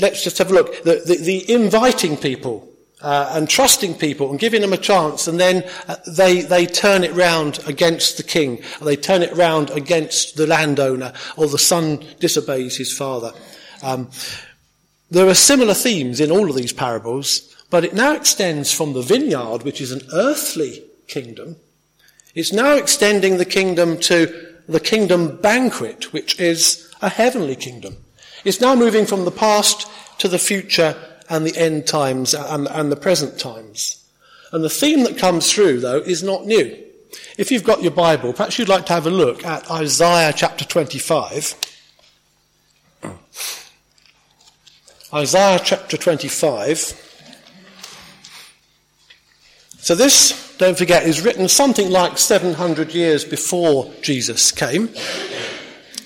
let's 0.00 0.22
just 0.24 0.38
have 0.38 0.50
a 0.50 0.54
look. 0.54 0.82
The, 0.82 1.02
the, 1.06 1.16
the 1.16 1.52
inviting 1.52 2.16
people 2.16 2.68
uh, 3.00 3.30
and 3.32 3.48
trusting 3.48 3.94
people 3.94 4.30
and 4.30 4.38
giving 4.38 4.60
them 4.60 4.72
a 4.72 4.78
chance, 4.78 5.28
and 5.28 5.38
then 5.38 5.68
uh, 5.86 5.96
they, 6.06 6.42
they 6.42 6.66
turn 6.66 7.04
it 7.04 7.12
round 7.14 7.60
against 7.66 8.16
the 8.16 8.22
king, 8.22 8.60
they 8.82 8.96
turn 8.96 9.22
it 9.22 9.34
round 9.36 9.70
against 9.70 10.36
the 10.36 10.46
landowner, 10.46 11.12
or 11.36 11.46
the 11.46 11.58
son 11.58 12.04
disobeys 12.18 12.76
his 12.76 12.96
father. 12.96 13.32
Um, 13.82 14.10
there 15.10 15.28
are 15.28 15.34
similar 15.34 15.74
themes 15.74 16.20
in 16.20 16.30
all 16.30 16.50
of 16.50 16.56
these 16.56 16.72
parables, 16.72 17.54
but 17.70 17.84
it 17.84 17.94
now 17.94 18.14
extends 18.14 18.72
from 18.72 18.92
the 18.92 19.02
vineyard, 19.02 19.62
which 19.62 19.80
is 19.80 19.92
an 19.92 20.02
earthly 20.12 20.82
kingdom, 21.06 21.56
it's 22.38 22.52
now 22.52 22.76
extending 22.76 23.36
the 23.36 23.44
kingdom 23.44 23.98
to 23.98 24.54
the 24.68 24.78
kingdom 24.78 25.38
banquet, 25.38 26.12
which 26.12 26.38
is 26.38 26.88
a 27.02 27.08
heavenly 27.08 27.56
kingdom. 27.56 27.96
It's 28.44 28.60
now 28.60 28.76
moving 28.76 29.06
from 29.06 29.24
the 29.24 29.32
past 29.32 29.88
to 30.18 30.28
the 30.28 30.38
future 30.38 30.94
and 31.28 31.44
the 31.44 31.56
end 31.56 31.88
times 31.88 32.34
and, 32.34 32.68
and 32.68 32.92
the 32.92 32.96
present 32.96 33.40
times. 33.40 34.08
And 34.52 34.62
the 34.62 34.70
theme 34.70 35.02
that 35.02 35.18
comes 35.18 35.52
through, 35.52 35.80
though, 35.80 35.98
is 35.98 36.22
not 36.22 36.46
new. 36.46 36.78
If 37.36 37.50
you've 37.50 37.64
got 37.64 37.82
your 37.82 37.90
Bible, 37.90 38.32
perhaps 38.32 38.56
you'd 38.56 38.68
like 38.68 38.86
to 38.86 38.92
have 38.92 39.06
a 39.06 39.10
look 39.10 39.44
at 39.44 39.68
Isaiah 39.68 40.32
chapter 40.32 40.64
25. 40.64 41.56
Isaiah 45.12 45.60
chapter 45.64 45.96
25. 45.96 47.07
So 49.88 49.94
this, 49.94 50.54
don't 50.58 50.76
forget, 50.76 51.04
is 51.04 51.22
written 51.22 51.48
something 51.48 51.88
like 51.88 52.18
700 52.18 52.92
years 52.92 53.24
before 53.24 53.90
Jesus 54.02 54.52
came. 54.52 54.90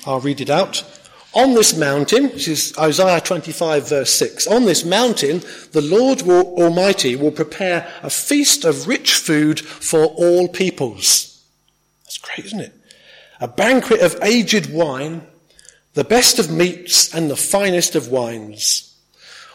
I'll 0.06 0.20
read 0.20 0.40
it 0.40 0.50
out. 0.50 0.84
On 1.32 1.54
this 1.54 1.76
mountain, 1.76 2.26
which 2.26 2.46
is 2.46 2.78
Isaiah 2.78 3.20
25 3.20 3.88
verse 3.88 4.12
6, 4.12 4.46
on 4.46 4.66
this 4.66 4.84
mountain 4.84 5.42
the 5.72 5.80
Lord 5.80 6.22
Almighty 6.22 7.16
will 7.16 7.32
prepare 7.32 7.92
a 8.04 8.08
feast 8.08 8.64
of 8.64 8.86
rich 8.86 9.14
food 9.14 9.58
for 9.58 10.04
all 10.04 10.46
peoples. 10.46 11.42
That's 12.04 12.18
great, 12.18 12.46
isn't 12.46 12.60
it? 12.60 12.72
A 13.40 13.48
banquet 13.48 14.00
of 14.00 14.16
aged 14.22 14.72
wine, 14.72 15.26
the 15.94 16.04
best 16.04 16.38
of 16.38 16.52
meats 16.52 17.12
and 17.12 17.28
the 17.28 17.34
finest 17.34 17.96
of 17.96 18.12
wines. 18.12 18.91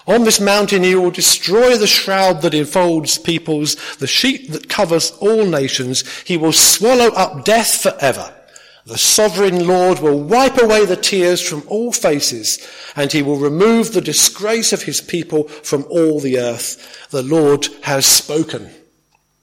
On 0.08 0.24
this 0.24 0.40
mountain 0.40 0.84
he 0.84 0.96
will 0.96 1.12
destroy 1.12 1.78
the 1.78 1.86
shroud 1.86 2.42
that 2.42 2.54
enfolds 2.54 3.18
peoples, 3.18 3.76
the 3.98 4.08
sheet 4.08 4.52
that 4.52 4.70
covers 4.70 5.12
all 5.20 5.46
nations. 5.46 6.08
He 6.22 6.38
will 6.38 6.54
swallow 6.54 7.10
up 7.10 7.44
death 7.44 7.82
forever. 7.82 8.34
The 8.86 8.98
sovereign 8.98 9.68
Lord 9.68 10.00
will 10.00 10.24
wipe 10.24 10.58
away 10.62 10.86
the 10.86 10.96
tears 10.96 11.42
from 11.42 11.64
all 11.68 11.92
faces, 11.92 12.66
and 12.96 13.12
he 13.12 13.22
will 13.22 13.36
remove 13.36 13.92
the 13.92 14.00
disgrace 14.00 14.72
of 14.72 14.84
his 14.84 15.02
people 15.02 15.50
from 15.50 15.86
all 15.90 16.22
the 16.22 16.40
earth. 16.40 17.10
The 17.10 17.22
Lord 17.22 17.68
has 17.84 18.06
spoken. 18.06 18.72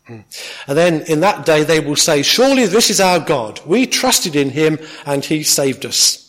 And 0.07 0.25
then 0.67 1.03
in 1.03 1.21
that 1.21 1.45
day 1.45 1.63
they 1.63 1.81
will 1.81 1.97
say, 1.97 2.23
surely 2.23 2.67
this 2.67 2.89
is 2.89 3.01
our 3.01 3.21
God. 3.21 3.61
We 3.67 3.87
trusted 3.87 4.35
in 4.35 4.51
him 4.51 4.79
and 5.05 5.23
he 5.23 5.43
saved 5.43 5.85
us. 5.85 6.24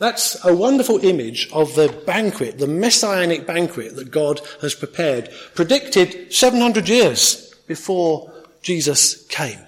That's 0.00 0.42
a 0.46 0.54
wonderful 0.54 1.04
image 1.04 1.50
of 1.52 1.74
the 1.74 1.88
banquet, 2.06 2.58
the 2.58 2.66
messianic 2.66 3.46
banquet 3.46 3.96
that 3.96 4.10
God 4.10 4.40
has 4.62 4.74
prepared, 4.74 5.28
predicted 5.54 6.32
700 6.32 6.88
years 6.88 7.54
before 7.66 8.32
Jesus 8.62 9.26
came. 9.26 9.58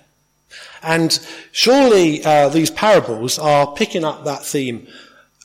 And 0.83 1.19
surely 1.53 2.25
uh, 2.25 2.49
these 2.49 2.71
parables 2.71 3.39
are 3.39 3.75
picking 3.75 4.07
up 4.07 4.25
that 4.25 4.43
theme. 4.43 4.89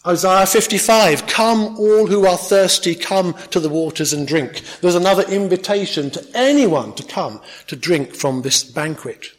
Isaiah 0.06 0.46
55, 0.46 1.28
come 1.28 1.78
all 1.78 2.08
who 2.08 2.26
are 2.26 2.38
thirsty, 2.38 2.96
come 2.96 3.34
to 3.52 3.60
the 3.60 3.68
waters 3.68 4.14
and 4.14 4.26
drink. 4.26 4.62
There's 4.80 4.96
another 4.96 5.24
invitation 5.24 6.12
to 6.12 6.26
anyone 6.34 6.94
to 6.94 7.04
come 7.04 7.42
to 7.68 7.76
drink 7.76 8.16
from 8.16 8.42
this 8.42 8.64
banquet. 8.64 9.34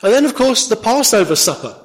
And 0.00 0.12
then 0.12 0.24
of 0.24 0.36
course 0.36 0.68
the 0.68 0.76
Passover 0.76 1.34
supper 1.34 1.83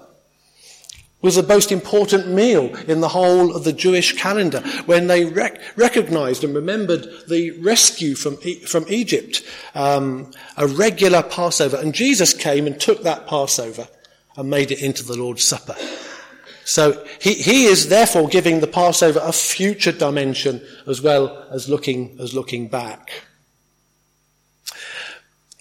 was 1.21 1.35
the 1.35 1.43
most 1.43 1.71
important 1.71 2.27
meal 2.29 2.73
in 2.87 3.01
the 3.01 3.09
whole 3.09 3.55
of 3.55 3.65
the 3.65 3.73
Jewish 3.73 4.13
calendar 4.13 4.61
when 4.85 5.07
they 5.07 5.25
rec- 5.25 5.59
recognized 5.75 6.43
and 6.43 6.55
remembered 6.55 7.07
the 7.27 7.51
rescue 7.59 8.15
from, 8.15 8.37
e- 8.43 8.61
from 8.61 8.85
Egypt, 8.87 9.43
um, 9.75 10.31
a 10.55 10.65
regular 10.65 11.21
Passover. 11.21 11.77
And 11.77 11.93
Jesus 11.93 12.33
came 12.33 12.67
and 12.67 12.79
took 12.79 13.03
that 13.03 13.27
Passover 13.27 13.87
and 14.37 14.49
made 14.49 14.71
it 14.71 14.81
into 14.81 15.03
the 15.03 15.17
Lord's 15.17 15.43
Supper. 15.43 15.75
So 16.63 17.03
he, 17.19 17.33
he 17.33 17.65
is 17.65 17.89
therefore 17.89 18.29
giving 18.29 18.61
the 18.61 18.67
Passover 18.67 19.19
a 19.21 19.33
future 19.33 19.91
dimension 19.91 20.61
as 20.87 21.01
well 21.01 21.47
as 21.51 21.67
looking, 21.67 22.15
as 22.21 22.33
looking 22.33 22.67
back. 22.69 23.23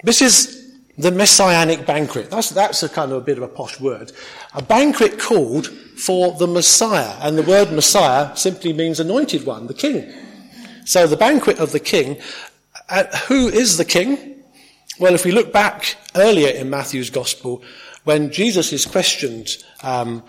This 0.04 0.22
is 0.22 0.57
the 0.98 1.12
messianic 1.12 1.86
banquet. 1.86 2.28
That's, 2.28 2.50
that's 2.50 2.82
a 2.82 2.88
kind 2.88 3.12
of 3.12 3.18
a 3.18 3.24
bit 3.24 3.38
of 3.38 3.44
a 3.44 3.48
posh 3.48 3.80
word. 3.80 4.12
A 4.54 4.62
banquet 4.62 5.18
called 5.18 5.68
for 5.68 6.32
the 6.32 6.48
Messiah. 6.48 7.16
And 7.20 7.38
the 7.38 7.44
word 7.44 7.70
Messiah 7.70 8.34
simply 8.36 8.72
means 8.72 8.98
anointed 8.98 9.46
one, 9.46 9.68
the 9.68 9.74
king. 9.74 10.12
So 10.84 11.06
the 11.06 11.16
banquet 11.16 11.60
of 11.60 11.70
the 11.70 11.80
king. 11.80 12.18
Uh, 12.88 13.04
who 13.28 13.48
is 13.48 13.76
the 13.76 13.84
king? 13.84 14.42
Well, 14.98 15.14
if 15.14 15.24
we 15.24 15.30
look 15.30 15.52
back 15.52 15.96
earlier 16.16 16.48
in 16.48 16.68
Matthew's 16.68 17.10
gospel, 17.10 17.62
when 18.02 18.32
Jesus 18.32 18.72
is 18.72 18.84
questioned 18.84 19.62
um, 19.84 20.24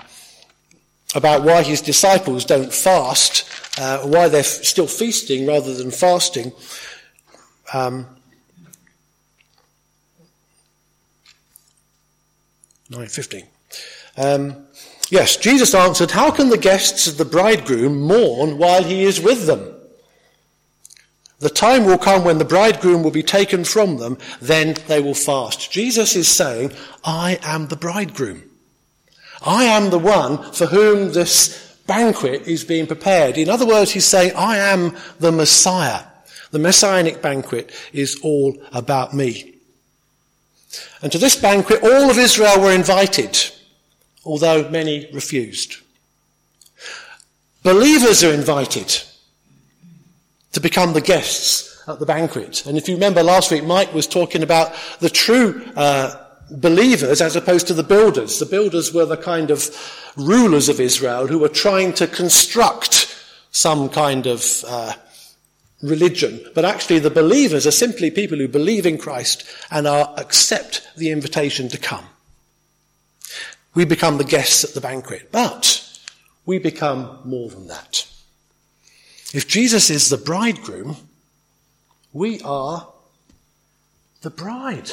about 1.15 1.43
why 1.43 1.63
his 1.63 1.81
disciples 1.81 2.45
don't 2.45 2.71
fast, 2.71 3.49
uh, 3.79 3.99
why 4.01 4.27
they're 4.27 4.41
f- 4.41 4.45
still 4.45 4.85
feasting 4.85 5.47
rather 5.47 5.73
than 5.73 5.89
fasting, 5.89 6.51
um, 7.73 8.05
9.15. 12.91 13.45
Um, 14.17 14.65
yes, 15.09 15.37
Jesus 15.37 15.73
answered, 15.73 16.11
How 16.11 16.31
can 16.31 16.49
the 16.49 16.57
guests 16.57 17.07
of 17.07 17.17
the 17.17 17.25
bridegroom 17.25 18.01
mourn 18.01 18.57
while 18.57 18.83
he 18.83 19.03
is 19.03 19.21
with 19.21 19.45
them? 19.45 19.75
The 21.39 21.49
time 21.49 21.85
will 21.85 21.97
come 21.97 22.25
when 22.25 22.37
the 22.37 22.45
bridegroom 22.45 23.01
will 23.01 23.11
be 23.11 23.23
taken 23.23 23.63
from 23.63 23.97
them, 23.97 24.17
then 24.41 24.75
they 24.87 24.99
will 24.99 25.13
fast. 25.13 25.71
Jesus 25.71 26.15
is 26.15 26.27
saying, 26.27 26.73
I 27.05 27.39
am 27.43 27.67
the 27.67 27.77
bridegroom. 27.77 28.43
I 29.41 29.63
am 29.63 29.89
the 29.89 29.99
one 29.99 30.51
for 30.51 30.65
whom 30.65 31.13
this 31.13 31.77
banquet 31.87 32.45
is 32.45 32.65
being 32.65 32.87
prepared. 32.87 33.37
In 33.37 33.49
other 33.49 33.65
words, 33.65 33.91
he's 33.91 34.05
saying, 34.05 34.33
I 34.35 34.57
am 34.57 34.97
the 35.19 35.31
Messiah. 35.31 36.03
The 36.51 36.59
messianic 36.59 37.21
banquet 37.21 37.71
is 37.93 38.19
all 38.23 38.57
about 38.73 39.13
me. 39.13 39.58
And 41.01 41.11
to 41.11 41.17
this 41.17 41.35
banquet, 41.35 41.83
all 41.83 42.09
of 42.09 42.17
Israel 42.17 42.61
were 42.61 42.71
invited, 42.71 43.37
although 44.23 44.69
many 44.69 45.09
refused. 45.13 45.77
Believers 47.63 48.23
are 48.23 48.33
invited 48.33 49.01
to 50.53 50.59
become 50.59 50.93
the 50.93 51.01
guests 51.01 51.83
at 51.87 51.99
the 51.99 52.05
banquet. 52.05 52.65
And 52.65 52.77
if 52.77 52.87
you 52.87 52.95
remember 52.95 53.23
last 53.23 53.51
week, 53.51 53.63
Mike 53.63 53.93
was 53.93 54.07
talking 54.07 54.43
about 54.43 54.73
the 54.99 55.09
true 55.09 55.63
uh, 55.75 56.25
believers 56.51 57.21
as 57.21 57.35
opposed 57.35 57.67
to 57.67 57.73
the 57.73 57.83
builders. 57.83 58.39
The 58.39 58.45
builders 58.45 58.93
were 58.93 59.05
the 59.05 59.17
kind 59.17 59.51
of 59.51 59.69
rulers 60.15 60.69
of 60.69 60.79
Israel 60.79 61.27
who 61.27 61.39
were 61.39 61.49
trying 61.49 61.93
to 61.93 62.07
construct 62.07 63.15
some 63.51 63.89
kind 63.89 64.27
of 64.27 64.63
uh, 64.67 64.93
religion. 65.81 66.41
But 66.53 66.65
actually, 66.65 66.99
the 66.99 67.09
believers 67.09 67.65
are 67.65 67.71
simply 67.71 68.11
people 68.11 68.37
who 68.37 68.47
believe 68.47 68.85
in 68.85 68.97
Christ 68.97 69.45
and 69.71 69.87
are, 69.87 70.13
accept 70.17 70.87
the 70.97 71.11
invitation 71.11 71.69
to 71.69 71.77
come. 71.77 72.05
We 73.75 73.85
become 73.85 74.17
the 74.17 74.23
guests 74.23 74.63
at 74.63 74.73
the 74.73 74.81
banquet, 74.81 75.29
but 75.31 75.85
we 76.45 76.59
become 76.59 77.19
more 77.23 77.49
than 77.49 77.67
that. 77.67 78.07
If 79.33 79.47
Jesus 79.47 79.89
is 79.89 80.09
the 80.09 80.17
bridegroom, 80.17 80.97
we 82.11 82.41
are 82.41 82.87
the 84.21 84.31
bride. 84.31 84.91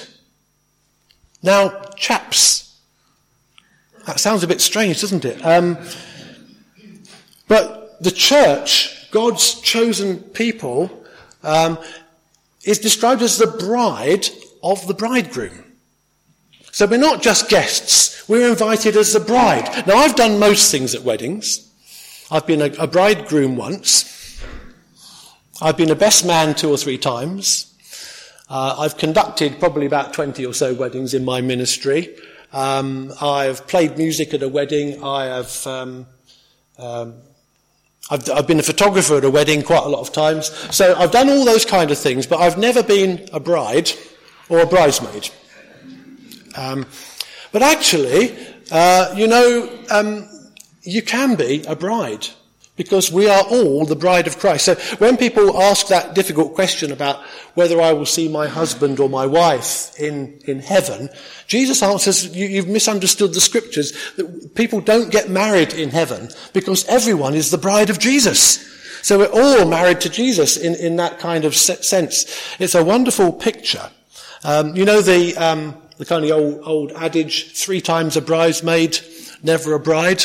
Now, 1.43 1.91
chaps, 1.97 2.79
that 4.07 4.21
sounds 4.21 4.43
a 4.43 4.47
bit 4.47 4.61
strange, 4.61 5.01
doesn't 5.01 5.25
it? 5.25 5.45
Um, 5.45 5.79
but 7.49 8.03
the 8.03 8.11
church, 8.11 8.96
God's 9.17 9.63
chosen 9.63 10.19
people, 10.19 10.91
um, 11.43 11.79
is 12.65 12.79
described 12.79 13.23
as 13.23 13.39
the 13.39 13.47
bride 13.47 14.29
of 14.63 14.87
the 14.87 14.93
bridegroom. 14.93 15.65
So 16.71 16.85
we're 16.85 16.99
not 16.99 17.23
just 17.23 17.49
guests, 17.49 18.29
we're 18.29 18.51
invited 18.51 18.95
as 18.95 19.15
the 19.15 19.21
bride. 19.21 19.87
Now, 19.87 19.97
I've 19.97 20.17
done 20.17 20.39
most 20.39 20.71
things 20.71 20.95
at 20.95 21.01
weddings. 21.01 21.67
I've 22.31 22.47
been 22.47 22.61
a, 22.61 22.71
a 22.79 22.87
bridegroom 22.87 23.57
once. 23.57 24.39
I've 25.63 25.79
been 25.79 25.91
a 25.91 25.97
best 25.97 26.27
man 26.27 26.55
two 26.55 26.69
or 26.69 26.77
three 26.77 26.99
times. 26.99 27.75
Uh, 28.51 28.77
I've 28.81 28.99
conducted 28.99 29.59
probably 29.59 29.87
about 29.87 30.13
20 30.13 30.45
or 30.45 30.53
so 30.53 30.75
weddings 30.75 31.15
in 31.15 31.25
my 31.25 31.41
ministry. 31.41 32.15
Um, 32.53 33.15
I've 33.23 33.67
played 33.67 33.97
music 33.97 34.35
at 34.35 34.43
a 34.43 34.49
wedding. 34.51 35.03
I 35.03 35.25
have, 35.25 35.67
um, 35.67 36.07
um, 36.79 37.15
I've, 38.11 38.31
I've, 38.31 38.47
been 38.47 38.61
a 38.61 38.63
photographer 38.63 39.17
at 39.17 39.25
a 39.25 39.31
wedding 39.31 39.63
quite 39.63 39.83
a 39.83 39.89
lot 39.89 40.01
of 40.01 40.13
times. 40.13 40.47
So 40.75 40.95
I've 40.95 41.11
done 41.11 41.29
all 41.29 41.45
those 41.45 41.65
kind 41.65 41.91
of 41.91 41.99
things, 41.99 42.27
but 42.27 42.41
I've 42.41 42.57
never 42.57 42.83
been 42.83 43.29
a 43.33 43.41
bride 43.41 43.91
or 44.49 44.61
a 44.61 44.67
bridesmaid. 44.67 45.31
Um, 46.57 46.87
but 47.53 47.63
actually, 47.63 48.37
uh, 48.71 49.13
you 49.17 49.27
know, 49.27 49.69
um, 49.91 50.29
you 50.83 51.03
can 51.03 51.35
be 51.35 51.65
a 51.65 51.75
bride 51.75 52.29
because 52.77 53.11
we 53.11 53.29
are 53.29 53.43
all 53.45 53.85
the 53.85 53.97
bride 53.97 54.27
of 54.27 54.39
Christ. 54.39 54.67
So 54.67 54.75
when 54.99 55.17
people 55.17 55.61
ask 55.61 55.89
that 55.89 56.15
difficult 56.15 56.55
question 56.55 56.93
about 56.93 57.25
whether 57.55 57.81
I 57.81 57.93
will 57.93 58.07
see 58.07 58.29
my 58.29 58.47
husband 58.47 59.01
or 59.01 59.09
my 59.09 59.27
wife 59.27 59.99
in, 59.99 60.39
in 60.45 60.61
heaven, 60.61 61.09
Jesus 61.47 61.83
answers, 61.83 62.37
you, 62.37 62.47
you've 62.47 62.69
misunderstood 62.69 63.33
the 63.33 63.41
scriptures, 63.41 63.93
that 64.17 64.55
people 64.55 64.81
don't 64.81 65.11
get 65.11 65.31
married 65.31 65.73
in 65.73 65.91
heaven 65.91 66.29
because 66.53 66.85
everyone 66.87 67.35
is 67.35 67.51
the 67.51 67.59
bride 67.59 67.91
of 67.91 67.99
Jesus. 67.99 68.73
So 69.03 69.19
we're 69.19 69.27
all 69.27 69.67
married 69.67 70.01
to 70.03 70.11
Jesus 70.11 70.57
in, 70.57 70.75
in 70.75 70.97
that 70.97 71.19
kind 71.19 71.45
of 71.45 71.55
sense. 71.55 72.57
It's 72.59 72.75
a 72.75 72.85
wonderful 72.85 73.33
picture. 73.33 73.91
Um, 74.45 74.77
you 74.77 74.85
know 74.85 75.01
the, 75.01 75.37
um, 75.37 75.77
the 75.97 76.05
kind 76.05 76.25
of 76.25 76.31
old, 76.33 76.61
old 76.65 76.93
adage, 76.93 77.57
three 77.57 77.81
times 77.81 78.17
a 78.17 78.21
bridesmaid, 78.21 78.99
never 79.43 79.75
a 79.75 79.81
bride? 79.81 80.25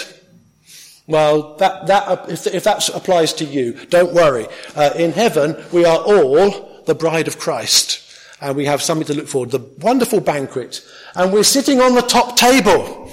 Well, 1.11 1.55
that, 1.57 1.87
that, 1.87 2.29
if, 2.29 2.47
if 2.47 2.63
that 2.63 2.87
applies 2.89 3.33
to 3.33 3.45
you, 3.45 3.73
don't 3.87 4.13
worry. 4.13 4.47
Uh, 4.75 4.91
in 4.95 5.11
heaven, 5.11 5.61
we 5.71 5.83
are 5.83 5.97
all 5.97 6.83
the 6.85 6.95
bride 6.95 7.27
of 7.27 7.37
Christ. 7.37 7.99
And 8.39 8.55
we 8.55 8.65
have 8.65 8.81
something 8.81 9.05
to 9.07 9.13
look 9.13 9.27
forward 9.27 9.51
to. 9.51 9.59
The 9.59 9.69
wonderful 9.79 10.21
banquet. 10.21 10.81
And 11.13 11.31
we're 11.31 11.43
sitting 11.43 11.81
on 11.81 11.93
the 11.95 12.01
top 12.01 12.37
table. 12.37 13.11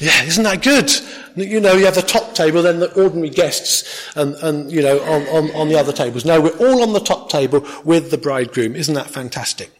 Yeah, 0.00 0.22
isn't 0.24 0.44
that 0.44 0.62
good? 0.62 0.90
You 1.36 1.60
know, 1.60 1.74
you 1.74 1.84
have 1.84 1.94
the 1.94 2.02
top 2.02 2.34
table, 2.34 2.62
then 2.62 2.80
the 2.80 2.92
ordinary 2.94 3.30
guests, 3.30 4.16
and, 4.16 4.34
and 4.36 4.72
you 4.72 4.80
know, 4.80 5.00
on, 5.00 5.22
on, 5.28 5.50
on 5.54 5.68
the 5.68 5.78
other 5.78 5.92
tables. 5.92 6.24
No, 6.24 6.40
we're 6.40 6.56
all 6.58 6.82
on 6.82 6.92
the 6.92 7.00
top 7.00 7.30
table 7.30 7.66
with 7.84 8.10
the 8.10 8.18
bridegroom. 8.18 8.74
Isn't 8.74 8.94
that 8.94 9.10
fantastic? 9.10 9.70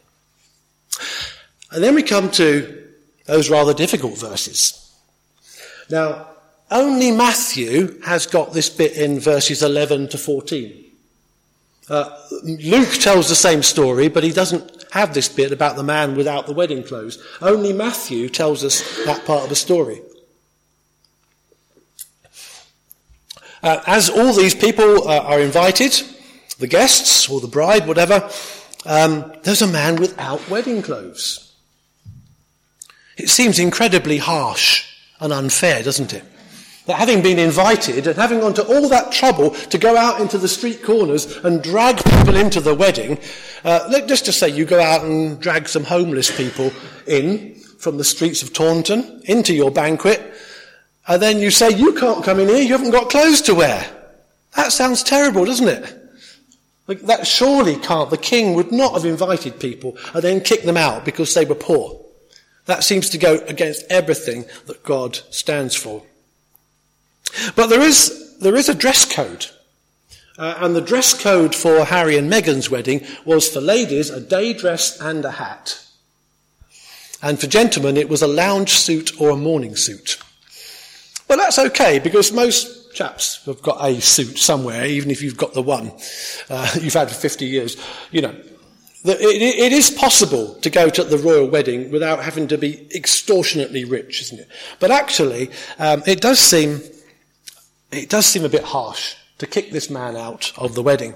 And 1.72 1.82
then 1.82 1.94
we 1.94 2.02
come 2.02 2.30
to 2.32 2.84
those 3.26 3.50
rather 3.50 3.74
difficult 3.74 4.18
verses. 4.18 4.92
Now, 5.90 6.28
only 6.70 7.10
Matthew 7.10 8.00
has 8.02 8.26
got 8.26 8.52
this 8.52 8.68
bit 8.68 8.92
in 8.92 9.20
verses 9.20 9.62
11 9.62 10.08
to 10.08 10.18
14. 10.18 10.84
Uh, 11.88 12.18
Luke 12.42 12.92
tells 12.94 13.28
the 13.28 13.34
same 13.34 13.62
story, 13.62 14.08
but 14.08 14.22
he 14.22 14.32
doesn't 14.32 14.84
have 14.92 15.14
this 15.14 15.28
bit 15.28 15.52
about 15.52 15.76
the 15.76 15.82
man 15.82 16.14
without 16.14 16.46
the 16.46 16.52
wedding 16.52 16.82
clothes. 16.82 17.22
Only 17.40 17.72
Matthew 17.72 18.28
tells 18.28 18.62
us 18.64 19.04
that 19.06 19.24
part 19.24 19.44
of 19.44 19.48
the 19.48 19.56
story. 19.56 20.02
Uh, 23.62 23.82
as 23.86 24.10
all 24.10 24.32
these 24.34 24.54
people 24.54 25.08
uh, 25.08 25.20
are 25.20 25.40
invited, 25.40 26.00
the 26.58 26.66
guests 26.66 27.28
or 27.28 27.40
the 27.40 27.48
bride, 27.48 27.86
whatever, 27.86 28.28
um, 28.84 29.32
there's 29.42 29.62
a 29.62 29.66
man 29.66 29.96
without 29.96 30.48
wedding 30.48 30.82
clothes. 30.82 31.54
It 33.16 33.30
seems 33.30 33.58
incredibly 33.58 34.18
harsh 34.18 34.86
and 35.18 35.32
unfair, 35.32 35.82
doesn't 35.82 36.12
it? 36.12 36.24
That 36.88 36.96
having 36.96 37.20
been 37.22 37.38
invited 37.38 38.06
and 38.06 38.16
having 38.16 38.40
gone 38.40 38.54
to 38.54 38.66
all 38.66 38.88
that 38.88 39.12
trouble 39.12 39.50
to 39.50 39.76
go 39.76 39.94
out 39.94 40.22
into 40.22 40.38
the 40.38 40.48
street 40.48 40.82
corners 40.82 41.36
and 41.44 41.62
drag 41.62 42.02
people 42.02 42.34
into 42.34 42.62
the 42.62 42.74
wedding, 42.74 43.18
uh, 43.62 44.00
just 44.06 44.24
say 44.32 44.48
you 44.48 44.64
go 44.64 44.80
out 44.80 45.04
and 45.04 45.38
drag 45.38 45.68
some 45.68 45.84
homeless 45.84 46.34
people 46.34 46.72
in 47.06 47.54
from 47.78 47.98
the 47.98 48.04
streets 48.04 48.42
of 48.42 48.54
Taunton 48.54 49.20
into 49.26 49.52
your 49.52 49.70
banquet, 49.70 50.32
and 51.06 51.20
then 51.20 51.40
you 51.40 51.50
say, 51.50 51.68
you 51.68 51.92
can't 51.92 52.24
come 52.24 52.40
in 52.40 52.48
here, 52.48 52.62
you 52.62 52.72
haven't 52.72 52.90
got 52.90 53.10
clothes 53.10 53.42
to 53.42 53.54
wear. 53.54 53.86
That 54.56 54.72
sounds 54.72 55.02
terrible, 55.02 55.44
doesn't 55.44 55.68
it? 55.68 55.94
Like, 56.86 57.02
that 57.02 57.26
surely 57.26 57.76
can't, 57.76 58.08
the 58.08 58.16
king 58.16 58.54
would 58.54 58.72
not 58.72 58.94
have 58.94 59.04
invited 59.04 59.60
people 59.60 59.98
and 60.14 60.22
then 60.22 60.40
kicked 60.40 60.64
them 60.64 60.78
out 60.78 61.04
because 61.04 61.34
they 61.34 61.44
were 61.44 61.54
poor. 61.54 62.00
That 62.64 62.82
seems 62.82 63.10
to 63.10 63.18
go 63.18 63.34
against 63.46 63.84
everything 63.90 64.46
that 64.64 64.82
God 64.84 65.16
stands 65.28 65.74
for. 65.74 66.02
But 67.54 67.68
there 67.68 67.82
is, 67.82 68.38
there 68.38 68.56
is 68.56 68.68
a 68.68 68.74
dress 68.74 69.04
code. 69.04 69.46
Uh, 70.38 70.54
and 70.58 70.76
the 70.76 70.80
dress 70.80 71.20
code 71.20 71.54
for 71.54 71.84
Harry 71.84 72.16
and 72.16 72.30
Meghan's 72.30 72.70
wedding 72.70 73.04
was 73.24 73.48
for 73.48 73.60
ladies 73.60 74.08
a 74.08 74.20
day 74.20 74.52
dress 74.52 75.00
and 75.00 75.24
a 75.24 75.32
hat. 75.32 75.84
And 77.20 77.40
for 77.40 77.48
gentlemen 77.48 77.96
it 77.96 78.08
was 78.08 78.22
a 78.22 78.28
lounge 78.28 78.70
suit 78.70 79.20
or 79.20 79.30
a 79.30 79.36
morning 79.36 79.74
suit. 79.74 80.18
Well, 81.28 81.38
that's 81.38 81.58
okay 81.58 81.98
because 81.98 82.32
most 82.32 82.94
chaps 82.94 83.44
have 83.46 83.60
got 83.62 83.84
a 83.84 84.00
suit 84.00 84.38
somewhere, 84.38 84.86
even 84.86 85.10
if 85.10 85.22
you've 85.22 85.36
got 85.36 85.54
the 85.54 85.62
one 85.62 85.92
uh, 86.48 86.70
you've 86.80 86.94
had 86.94 87.08
for 87.08 87.14
50 87.14 87.44
years. 87.44 87.76
You 88.12 88.22
know, 88.22 88.36
it, 89.04 89.42
it 89.42 89.72
is 89.72 89.90
possible 89.90 90.54
to 90.56 90.70
go 90.70 90.88
to 90.88 91.02
the 91.02 91.18
royal 91.18 91.48
wedding 91.48 91.90
without 91.90 92.22
having 92.22 92.46
to 92.48 92.58
be 92.58 92.88
extortionately 92.94 93.84
rich, 93.84 94.20
isn't 94.22 94.40
it? 94.40 94.48
But 94.78 94.92
actually, 94.92 95.50
um, 95.78 96.02
it 96.06 96.20
does 96.20 96.38
seem 96.38 96.80
it 97.90 98.08
does 98.08 98.26
seem 98.26 98.44
a 98.44 98.48
bit 98.48 98.64
harsh 98.64 99.14
to 99.38 99.46
kick 99.46 99.70
this 99.70 99.88
man 99.88 100.16
out 100.16 100.52
of 100.56 100.74
the 100.74 100.82
wedding. 100.82 101.14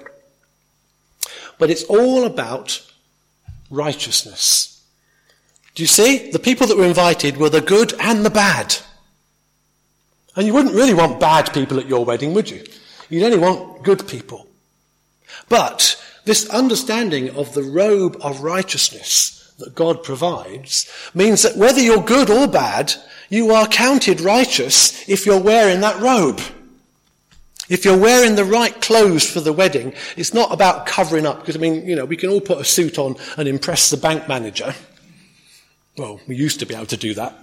But 1.58 1.70
it's 1.70 1.84
all 1.84 2.24
about 2.24 2.80
righteousness. 3.70 4.82
Do 5.74 5.82
you 5.82 5.86
see? 5.86 6.30
The 6.30 6.38
people 6.38 6.66
that 6.66 6.76
were 6.76 6.84
invited 6.84 7.36
were 7.36 7.48
the 7.48 7.60
good 7.60 7.94
and 8.00 8.24
the 8.24 8.30
bad. 8.30 8.76
And 10.36 10.46
you 10.46 10.54
wouldn't 10.54 10.74
really 10.74 10.94
want 10.94 11.20
bad 11.20 11.52
people 11.52 11.78
at 11.78 11.88
your 11.88 12.04
wedding, 12.04 12.34
would 12.34 12.50
you? 12.50 12.64
You'd 13.08 13.24
only 13.24 13.38
want 13.38 13.82
good 13.82 14.06
people. 14.08 14.46
But 15.48 16.02
this 16.24 16.48
understanding 16.48 17.30
of 17.30 17.52
the 17.52 17.62
robe 17.62 18.16
of 18.20 18.42
righteousness 18.42 19.52
that 19.58 19.74
God 19.74 20.02
provides 20.02 20.90
means 21.14 21.42
that 21.42 21.56
whether 21.56 21.80
you're 21.80 22.02
good 22.02 22.30
or 22.30 22.46
bad, 22.46 22.94
you 23.28 23.50
are 23.50 23.66
counted 23.66 24.20
righteous 24.20 25.08
if 25.08 25.26
you're 25.26 25.40
wearing 25.40 25.80
that 25.80 26.00
robe. 26.00 26.40
If 27.68 27.84
you're 27.84 27.98
wearing 27.98 28.34
the 28.34 28.44
right 28.44 28.78
clothes 28.80 29.28
for 29.28 29.40
the 29.40 29.52
wedding, 29.52 29.94
it's 30.16 30.34
not 30.34 30.52
about 30.52 30.86
covering 30.86 31.26
up, 31.26 31.40
because 31.40 31.56
I 31.56 31.58
mean, 31.58 31.86
you 31.86 31.94
know, 31.94 32.04
we 32.04 32.16
can 32.16 32.30
all 32.30 32.40
put 32.40 32.58
a 32.58 32.64
suit 32.64 32.98
on 32.98 33.16
and 33.36 33.48
impress 33.48 33.90
the 33.90 33.96
bank 33.96 34.28
manager. 34.28 34.74
Well, 35.96 36.20
we 36.26 36.36
used 36.36 36.58
to 36.60 36.66
be 36.66 36.74
able 36.74 36.86
to 36.86 36.96
do 36.96 37.14
that. 37.14 37.38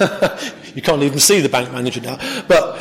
you 0.74 0.82
can't 0.82 1.02
even 1.02 1.18
see 1.18 1.40
the 1.40 1.48
bank 1.48 1.70
manager 1.72 2.00
now. 2.00 2.16
But, 2.48 2.80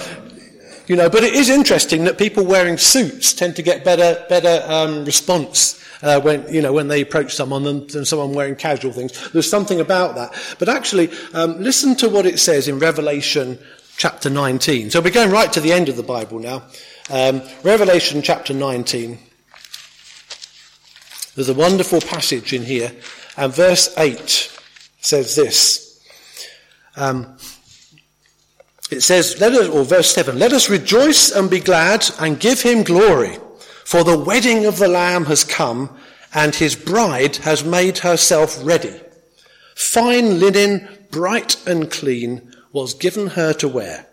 you 0.88 0.95
know, 0.95 1.09
but 1.09 1.23
it 1.23 1.33
is 1.33 1.49
interesting 1.49 2.05
that 2.05 2.17
people 2.17 2.45
wearing 2.45 2.77
suits 2.77 3.33
tend 3.33 3.55
to 3.57 3.62
get 3.62 3.83
better, 3.83 4.23
better 4.29 4.63
um, 4.71 5.05
response 5.05 5.83
uh, 6.03 6.19
when 6.19 6.45
you 6.53 6.62
know 6.62 6.73
when 6.73 6.89
they 6.89 7.01
approach 7.01 7.33
someone 7.33 7.63
than, 7.63 7.88
than, 7.88 8.05
someone 8.05 8.33
wearing 8.33 8.55
casual 8.55 8.91
things. 8.91 9.31
There's 9.31 9.49
something 9.49 9.79
about 9.79 10.15
that. 10.15 10.33
But 10.59 10.69
actually, 10.69 11.09
um, 11.33 11.62
listen 11.63 11.95
to 11.97 12.09
what 12.09 12.25
it 12.25 12.39
says 12.39 12.67
in 12.67 12.77
Revelation 12.77 13.57
chapter 13.97 14.29
19. 14.29 14.89
So 14.89 15.01
we're 15.01 15.12
going 15.12 15.32
right 15.32 15.51
to 15.53 15.60
the 15.60 15.73
end 15.73 15.89
of 15.89 15.95
the 15.95 16.03
Bible 16.03 16.39
now. 16.39 16.63
Um, 17.10 17.41
Revelation 17.63 18.21
chapter 18.21 18.53
19. 18.53 19.17
There's 21.36 21.49
a 21.49 21.53
wonderful 21.53 22.01
passage 22.01 22.53
in 22.53 22.63
here, 22.63 22.91
and 23.38 23.53
verse 23.53 23.93
8 23.97 24.51
says 24.99 25.36
this. 25.36 25.99
Um, 26.95 27.38
it 28.91 29.01
says, 29.01 29.39
let 29.39 29.53
us, 29.53 29.67
or 29.67 29.84
verse 29.84 30.13
7, 30.13 30.38
let 30.38 30.53
us 30.53 30.69
rejoice 30.69 31.32
and 31.32 31.49
be 31.49 31.60
glad 31.60 32.06
and 32.19 32.39
give 32.39 32.62
him 32.62 32.84
glory, 32.84 33.38
for 33.84 34.03
the 34.03 34.17
wedding 34.17 34.65
of 34.65 34.77
the 34.77 34.88
Lamb 34.88 35.25
has 35.25 35.43
come, 35.43 35.97
and 36.36 36.53
his 36.53 36.75
bride 36.75 37.38
has 37.38 37.63
made 37.63 37.99
herself 37.99 38.63
ready. 38.63 39.01
Fine 39.75 40.39
linen, 40.39 40.88
bright 41.10 41.56
and 41.67 41.89
clean, 41.89 42.52
was 42.73 42.93
given 42.93 43.27
her 43.27 43.53
to 43.53 43.67
wear. 43.69 44.07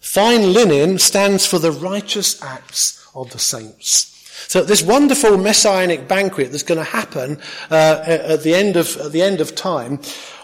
Fine 0.00 0.52
linen 0.54 0.98
stands 0.98 1.44
for 1.44 1.58
the 1.58 1.72
righteous 1.72 2.42
acts 2.42 3.06
of 3.14 3.30
the 3.30 3.38
saints. 3.38 4.12
So 4.48 4.62
this 4.62 4.82
wonderful 4.82 5.36
messianic 5.36 6.08
banquet 6.08 6.50
that's 6.50 6.62
going 6.62 6.78
to 6.78 6.84
happen 6.84 7.38
uh, 7.70 8.02
at 8.06 8.42
the 8.42 8.54
end 8.54 8.76
of 8.76 8.96
at 8.96 9.12
the 9.12 9.22
end 9.22 9.40
of 9.40 9.54
time, 9.54 10.00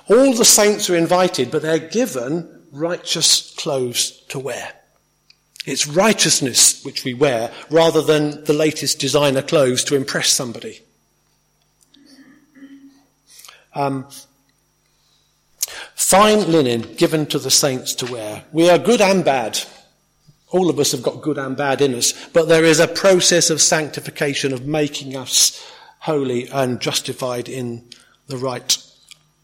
all 0.09 0.35
the 0.35 0.45
saints 0.45 0.91
are 0.91 0.97
invited, 0.97 1.51
but 1.51 1.63
they're 1.63 1.79
given 1.79 2.49
righteous 2.73 3.55
clothes 3.57 4.23
to 4.29 4.39
wear. 4.39 4.73
It's 5.67 5.87
righteousness 5.87 6.83
which 6.85 7.05
we 7.05 7.15
wear 7.15 7.53
rather 7.69 8.03
than 8.03 8.45
the 8.45 8.53
latest 8.53 8.99
designer 8.99 9.43
clothes 9.43 9.85
to 9.85 9.95
impress 9.95 10.29
somebody. 10.31 10.81
Um, 13.75 14.07
fine 16.01 16.51
linen 16.51 16.81
given 16.97 17.27
to 17.27 17.39
the 17.39 17.51
saints 17.51 17.95
to 17.95 18.11
wear. 18.11 18.45
We 18.53 18.71
are 18.71 18.79
good 18.79 19.01
and 19.01 19.25
bad. 19.25 19.61
All 20.49 20.69
of 20.69 20.81
us 20.81 20.93
have 20.93 21.03
got 21.03 21.23
good 21.23 21.39
and 21.39 21.57
bad 21.57 21.81
in 21.81 21.95
us, 21.95 22.13
but 22.29 22.49
there 22.49 22.65
is 22.65 22.81
a 22.81 22.89
process 22.89 23.51
of 23.51 23.61
sanctification, 23.61 24.53
of 24.53 24.67
making 24.67 25.15
us 25.15 25.65
holy 26.01 26.49
and 26.49 26.81
justified 26.81 27.49
in 27.49 27.85
the 28.27 28.39
right 28.39 28.77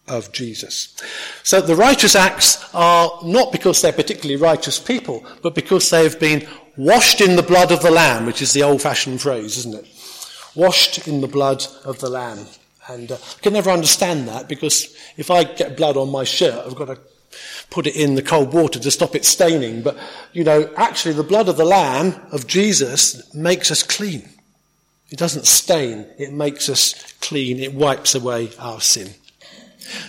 of 0.08 0.32
Jesus. 0.32 0.96
So 1.42 1.60
the 1.60 1.76
righteous 1.76 2.16
acts 2.16 2.64
are 2.74 3.20
not 3.22 3.52
because 3.52 3.82
they're 3.82 3.92
particularly 3.92 4.40
righteous 4.40 4.78
people, 4.78 5.24
but 5.42 5.54
because 5.54 5.90
they've 5.90 6.18
been 6.18 6.48
washed 6.76 7.20
in 7.20 7.36
the 7.36 7.42
blood 7.42 7.70
of 7.70 7.82
the 7.82 7.90
Lamb, 7.90 8.26
which 8.26 8.42
is 8.42 8.52
the 8.52 8.62
old 8.62 8.82
fashioned 8.82 9.20
phrase, 9.20 9.58
isn't 9.58 9.74
it? 9.74 9.86
Washed 10.54 11.06
in 11.06 11.20
the 11.20 11.28
blood 11.28 11.64
of 11.84 12.00
the 12.00 12.10
Lamb. 12.10 12.46
And 12.88 13.10
uh, 13.10 13.16
I 13.16 13.40
can 13.40 13.52
never 13.52 13.70
understand 13.70 14.28
that 14.28 14.48
because 14.48 14.96
if 15.16 15.30
I 15.30 15.44
get 15.44 15.76
blood 15.76 15.96
on 15.96 16.10
my 16.10 16.24
shirt, 16.24 16.66
I've 16.66 16.76
got 16.76 16.86
to 16.86 16.98
put 17.70 17.86
it 17.86 17.96
in 17.96 18.14
the 18.14 18.22
cold 18.22 18.52
water 18.52 18.78
to 18.78 18.90
stop 18.90 19.14
it 19.14 19.24
staining. 19.24 19.82
But, 19.82 19.98
you 20.32 20.44
know, 20.44 20.70
actually 20.76 21.14
the 21.14 21.22
blood 21.22 21.48
of 21.48 21.56
the 21.56 21.64
Lamb, 21.64 22.14
of 22.32 22.46
Jesus, 22.46 23.34
makes 23.34 23.70
us 23.70 23.82
clean. 23.82 24.28
It 25.10 25.18
doesn't 25.18 25.46
stain. 25.46 26.06
It 26.18 26.32
makes 26.32 26.68
us 26.68 27.12
clean. 27.20 27.58
It 27.58 27.74
wipes 27.74 28.14
away 28.14 28.50
our 28.58 28.80
sin. 28.80 29.10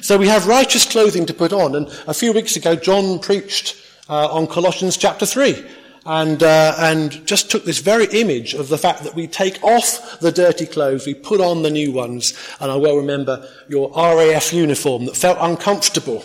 So 0.02 0.18
we 0.18 0.28
have 0.28 0.48
righteous 0.48 0.86
clothing 0.86 1.26
to 1.28 1.34
put 1.34 1.54
on. 1.54 1.76
And 1.76 1.88
a 2.08 2.14
few 2.14 2.34
weeks 2.34 2.56
ago, 2.56 2.76
John 2.76 3.20
preached 3.20 3.76
uh, 4.10 4.28
on 4.32 4.48
Colossians 4.48 4.98
chapter 4.98 5.26
3 5.26 5.66
and, 6.08 6.42
uh, 6.42 6.74
and 6.78 7.26
just 7.28 7.52
took 7.52 7.66
this 7.66 7.80
very 7.80 8.06
image 8.06 8.54
of 8.54 8.70
the 8.70 8.78
fact 8.78 9.04
that 9.04 9.14
we 9.14 9.28
take 9.28 9.62
off 9.62 10.20
the 10.22 10.32
dirty 10.32 10.66
clothes, 10.66 11.06
we 11.06 11.14
put 11.14 11.42
on 11.42 11.64
the 11.64 11.70
new 11.70 11.92
ones. 11.92 12.34
And 12.60 12.72
I 12.72 12.78
well 12.78 12.96
remember 12.96 13.48
your 13.68 13.92
RAF 13.92 14.54
uniform 14.54 15.06
that 15.06 15.18
felt 15.18 15.38
uncomfortable. 15.42 16.24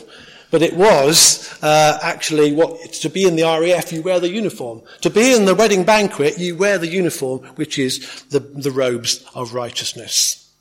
But 0.52 0.62
it 0.62 0.76
was 0.76 1.58
uh, 1.62 1.98
actually 2.02 2.52
what 2.52 2.92
to 2.92 3.08
be 3.08 3.24
in 3.24 3.36
the 3.36 3.42
RAF, 3.42 3.92
you 3.92 4.02
wear 4.02 4.20
the 4.20 4.28
uniform. 4.28 4.82
To 5.00 5.10
be 5.10 5.34
in 5.34 5.46
the 5.46 5.54
wedding 5.54 5.84
banquet, 5.84 6.38
you 6.38 6.56
wear 6.56 6.78
the 6.78 6.88
uniform, 6.88 7.40
which 7.56 7.78
is 7.78 8.24
the, 8.30 8.40
the 8.40 8.70
robes 8.70 9.24
of 9.34 9.54
righteousness. 9.54 10.52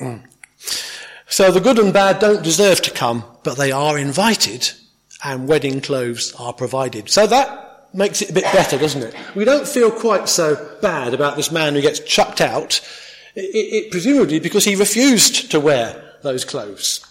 Mm. 0.00 0.22
So 1.26 1.50
the 1.50 1.60
good 1.60 1.78
and 1.78 1.92
bad 1.92 2.18
don't 2.18 2.44
deserve 2.44 2.82
to 2.82 2.90
come, 2.90 3.24
but 3.42 3.56
they 3.56 3.72
are 3.72 3.98
invited, 3.98 4.72
and 5.24 5.48
wedding 5.48 5.80
clothes 5.80 6.34
are 6.38 6.52
provided. 6.52 7.08
So 7.08 7.26
that 7.26 7.88
makes 7.94 8.22
it 8.22 8.30
a 8.30 8.32
bit 8.32 8.44
better, 8.44 8.78
doesn't 8.78 9.02
it? 9.02 9.14
We 9.34 9.44
don't 9.44 9.68
feel 9.68 9.90
quite 9.90 10.28
so 10.28 10.76
bad 10.80 11.14
about 11.14 11.36
this 11.36 11.52
man 11.52 11.74
who 11.74 11.80
gets 11.80 12.00
chucked 12.00 12.40
out, 12.40 12.80
it, 13.34 13.40
it, 13.40 13.90
presumably 13.90 14.40
because 14.40 14.64
he 14.64 14.74
refused 14.74 15.50
to 15.50 15.60
wear 15.60 16.14
those 16.22 16.44
clothes. 16.44 17.06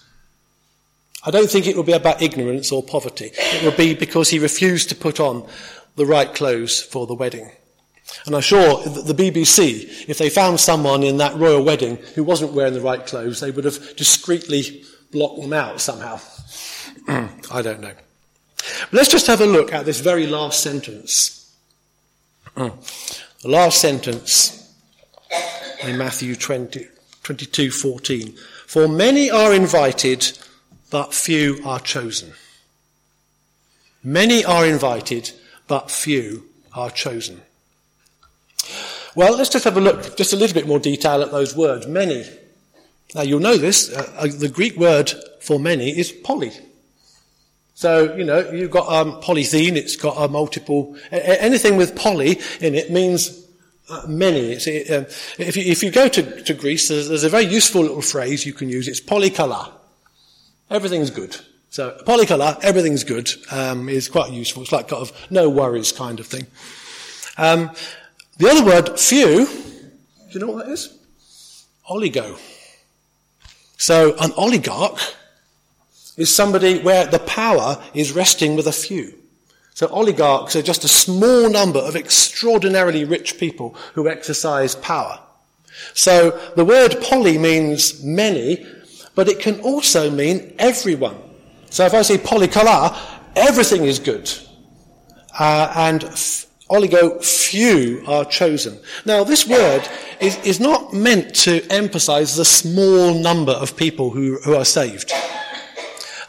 I 1.24 1.32
don't 1.32 1.50
think 1.50 1.68
it 1.68 1.76
will 1.76 1.84
be 1.84 1.92
about 1.92 2.22
ignorance 2.22 2.72
or 2.72 2.82
poverty. 2.82 3.32
It 3.34 3.64
will 3.64 3.78
be 3.78 3.94
because 3.94 4.30
he 4.30 4.40
refused 4.40 4.90
to 4.90 4.96
put 4.96 5.20
on 5.20 5.48
the 5.96 6.06
right 6.06 6.34
clothes 6.34 6.82
for 6.82 7.06
the 7.06 7.14
wedding. 7.14 7.52
And 8.26 8.36
I'm 8.36 8.42
sure 8.42 8.84
the 8.84 9.14
BBC, 9.14 10.10
if 10.10 10.18
they 10.18 10.30
found 10.30 10.60
someone 10.60 11.04
in 11.04 11.18
that 11.18 11.36
royal 11.36 11.64
wedding 11.64 11.98
who 12.16 12.24
wasn't 12.24 12.54
wearing 12.54 12.74
the 12.74 12.82
right 12.82 13.06
clothes, 13.06 13.40
they 13.40 13.52
would 13.52 13.66
have 13.66 13.96
discreetly 13.96 14.84
blocked 15.12 15.42
them 15.42 15.54
out 15.54 15.80
somehow. 15.80 16.20
I 17.08 17.62
don't 17.62 17.82
know. 17.82 17.94
Let's 18.92 19.10
just 19.10 19.28
have 19.28 19.42
a 19.42 19.46
look 19.46 19.74
at 19.74 19.86
this 19.86 20.00
very 20.00 20.28
last 20.28 20.62
sentence. 20.62 21.54
the 22.56 22.72
last 23.44 23.80
sentence 23.82 24.74
in 25.84 25.98
Matthew 25.98 26.36
20, 26.36 26.88
22, 27.24 27.72
14. 27.72 28.36
For 28.68 28.88
many 28.88 29.30
are 29.30 29.54
invited, 29.54 30.38
but 30.90 31.14
few 31.14 31.62
are 31.66 31.80
chosen. 31.80 32.34
Many 34.04 34.44
are 34.44 34.66
invited, 34.66 35.32
but 35.68 35.92
few 35.92 36.46
are 36.74 36.90
chosen. 36.90 37.42
Well, 39.16 39.38
let's 39.38 39.50
just 39.50 39.66
have 39.66 39.78
a 39.78 39.82
look, 39.82 40.16
just 40.16 40.34
a 40.34 40.38
little 40.38 40.54
bit 40.54 40.68
more 40.68 40.80
detail 40.80 41.22
at 41.22 41.32
those 41.32 41.56
words. 41.56 41.86
Many. 41.86 42.26
Now, 43.14 43.24
you'll 43.24 43.42
know 43.42 43.58
this. 43.58 43.92
Uh, 43.94 44.10
uh, 44.18 44.28
the 44.28 44.48
Greek 44.48 44.78
word 44.78 45.12
for 45.42 45.60
many 45.60 45.90
is 45.90 46.12
poly. 46.12 46.52
So, 47.82 48.16
you 48.16 48.24
know, 48.24 48.48
you've 48.52 48.70
got 48.70 48.88
um, 48.90 49.20
polythene, 49.24 49.76
it's 49.76 49.96
got 49.96 50.16
a 50.16 50.28
multiple, 50.28 50.96
anything 51.10 51.78
with 51.78 51.96
poly 51.96 52.40
in 52.60 52.76
it 52.76 52.92
means 52.92 53.44
uh, 53.90 54.04
many. 54.08 54.54
Uh, 54.54 55.06
if, 55.40 55.58
you, 55.58 55.64
if, 55.64 55.82
you, 55.82 55.90
go 55.90 56.08
to, 56.08 56.44
to 56.44 56.54
Greece, 56.54 56.90
there's, 56.90 57.10
there's, 57.10 57.24
a 57.24 57.30
very 57.30 57.46
useful 57.46 57.82
little 57.82 58.04
phrase 58.04 58.46
you 58.46 58.54
can 58.54 58.70
use. 58.70 58.88
It's 58.88 59.02
polycolor. 59.02 59.72
Everything's 60.70 61.10
good. 61.10 61.36
So, 61.72 61.98
polycolor, 62.06 62.60
everything's 62.64 63.04
good, 63.04 63.32
um, 63.50 63.90
is 63.90 64.08
quite 64.08 64.32
useful. 64.32 64.62
It's 64.62 64.72
like 64.72 64.90
kind 64.90 65.02
of 65.02 65.32
no 65.32 65.50
worries 65.50 65.92
kind 65.92 66.20
of 66.20 66.28
thing. 66.28 66.46
Um, 67.40 67.72
the 68.38 68.48
other 68.48 68.64
word, 68.64 69.00
few, 69.00 69.48
do 69.48 70.30
you 70.30 70.40
know 70.40 70.54
what 70.54 70.68
that 70.68 70.72
is? 70.72 70.96
Oligo. 71.90 72.38
So 73.78 74.16
an 74.20 74.34
oligarch 74.38 75.00
is 76.18 76.34
somebody 76.34 76.80
where 76.80 77.08
the 77.08 77.20
power 77.20 77.82
is 77.94 78.12
resting 78.12 78.56
with 78.56 78.68
a 78.68 78.72
few. 78.72 79.14
So 79.74 79.88
oligarchs 79.88 80.56
are 80.56 80.62
just 80.62 80.84
a 80.84 80.90
small 80.90 81.50
number 81.50 81.80
of 81.80 81.96
extraordinarily 81.96 83.06
rich 83.06 83.40
people 83.40 83.76
who 83.94 84.10
exercise 84.10 84.76
power. 84.76 85.20
So 85.94 86.32
the 86.56 86.66
word 86.66 86.98
poly 87.02 87.38
means 87.38 88.04
many, 88.04 88.66
but 89.16 89.28
it 89.28 89.40
can 89.40 89.60
also 89.62 90.12
mean 90.12 90.54
everyone. 90.60 91.18
So 91.70 91.86
if 91.86 91.94
I 91.94 92.02
say 92.02 92.18
polycolor, 92.18 92.98
everything 93.36 93.86
is 93.86 93.98
good. 93.98 94.30
Uh, 95.40 95.72
and 95.76 96.04
f- 96.04 96.46
oligo, 96.70 97.24
few 97.24 98.04
are 98.06 98.26
chosen. 98.26 98.78
Now, 99.06 99.24
this 99.24 99.48
word 99.48 99.88
is, 100.20 100.38
is 100.46 100.60
not 100.60 100.94
meant 100.94 101.34
to 101.36 101.66
emphasize 101.72 102.36
the 102.36 102.46
small 102.46 103.14
number 103.14 103.54
of 103.54 103.78
people 103.78 104.10
who, 104.10 104.38
who 104.44 104.56
are 104.56 104.66
saved. 104.66 105.12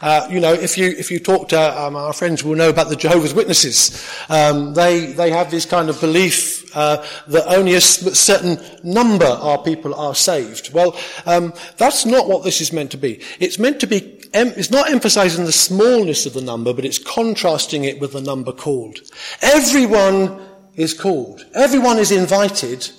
Uh, 0.03 0.27
you 0.29 0.41
know, 0.41 0.51
if 0.51 0.77
you 0.77 0.89
if 0.89 1.09
you 1.09 1.17
talk 1.17 1.47
to 1.47 1.81
um, 1.81 1.95
our 1.95 2.11
friends, 2.11 2.43
we'll 2.43 2.57
know 2.57 2.69
about 2.69 2.89
the 2.89 2.95
Jehovah's 2.97 3.33
Witnesses. 3.33 4.05
Um, 4.27 4.73
they 4.73 5.13
they 5.13 5.31
have 5.31 5.49
this 5.49 5.65
kind 5.65 5.89
of 5.89 5.97
belief 6.01 6.75
uh, 6.75 7.05
that 7.27 7.47
only 7.47 7.75
a 7.75 7.79
certain 7.79 8.59
number 8.83 9.25
of 9.25 9.63
people 9.63 9.95
are 9.95 10.13
saved. 10.13 10.73
Well, 10.73 10.99
um, 11.25 11.53
that's 11.77 12.05
not 12.05 12.27
what 12.27 12.43
this 12.43 12.59
is 12.59 12.73
meant 12.73 12.91
to 12.91 12.97
be. 12.97 13.21
It's 13.39 13.57
meant 13.57 13.79
to 13.79 13.87
be. 13.87 14.19
It's 14.33 14.71
not 14.71 14.91
emphasising 14.91 15.45
the 15.45 15.53
smallness 15.53 16.25
of 16.25 16.33
the 16.33 16.41
number, 16.41 16.73
but 16.73 16.83
it's 16.83 16.99
contrasting 16.99 17.85
it 17.85 18.01
with 18.01 18.11
the 18.11 18.21
number 18.21 18.51
called. 18.51 18.99
Everyone 19.41 20.37
is 20.75 20.93
called. 20.93 21.45
Everyone 21.55 21.97
is 21.97 22.11
invited, 22.11 22.89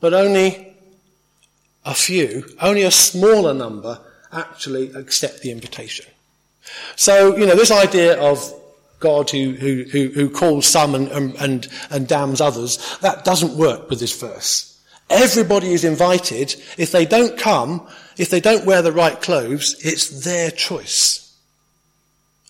but 0.00 0.12
only 0.12 0.76
a 1.86 1.94
few, 1.94 2.44
only 2.60 2.82
a 2.82 2.90
smaller 2.90 3.54
number 3.54 4.00
actually 4.30 4.92
accept 4.92 5.40
the 5.40 5.50
invitation. 5.50 6.04
So, 6.96 7.36
you 7.36 7.46
know, 7.46 7.56
this 7.56 7.70
idea 7.70 8.20
of 8.20 8.52
God 9.00 9.30
who, 9.30 9.52
who, 9.52 9.84
who, 9.84 10.08
who 10.08 10.30
calls 10.30 10.66
some 10.66 10.94
and, 10.94 11.08
and, 11.10 11.68
and 11.90 12.08
damns 12.08 12.40
others, 12.40 12.98
that 13.00 13.24
doesn't 13.24 13.56
work 13.56 13.90
with 13.90 14.00
this 14.00 14.18
verse. 14.18 14.80
Everybody 15.10 15.72
is 15.72 15.84
invited. 15.84 16.54
If 16.78 16.92
they 16.92 17.04
don't 17.04 17.36
come, 17.36 17.86
if 18.16 18.30
they 18.30 18.40
don't 18.40 18.64
wear 18.64 18.80
the 18.80 18.92
right 18.92 19.20
clothes, 19.20 19.76
it's 19.84 20.24
their 20.24 20.50
choice. 20.50 21.18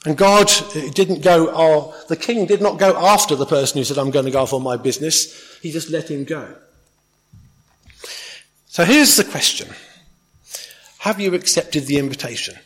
And 0.05 0.17
God 0.17 0.51
eh, 0.75 0.91
didn't 0.91 1.23
go, 1.23 1.51
oh, 1.53 1.95
the 2.09 2.17
king 2.17 2.47
did 2.47 2.61
not 2.61 2.79
go 2.79 2.97
after 2.97 3.37
the 3.37 3.47
person 3.47 3.79
who 3.79 3.85
said, 3.85 3.99
I'm 3.99 4.11
going 4.11 4.25
to 4.25 4.31
go 4.31 4.43
off 4.43 4.53
on 4.53 4.63
my 4.63 4.77
business. 4.77 5.59
He 5.61 5.71
just 5.71 5.91
let 5.91 6.11
him 6.11 6.25
go. 6.25 6.55
So 8.67 8.85
here's 8.85 9.17
the 9.17 9.25
question. 9.25 9.69
Have 10.99 11.21
you 11.21 11.35
accepted 11.35 11.87
the 11.87 11.99
invitation? 11.99 12.57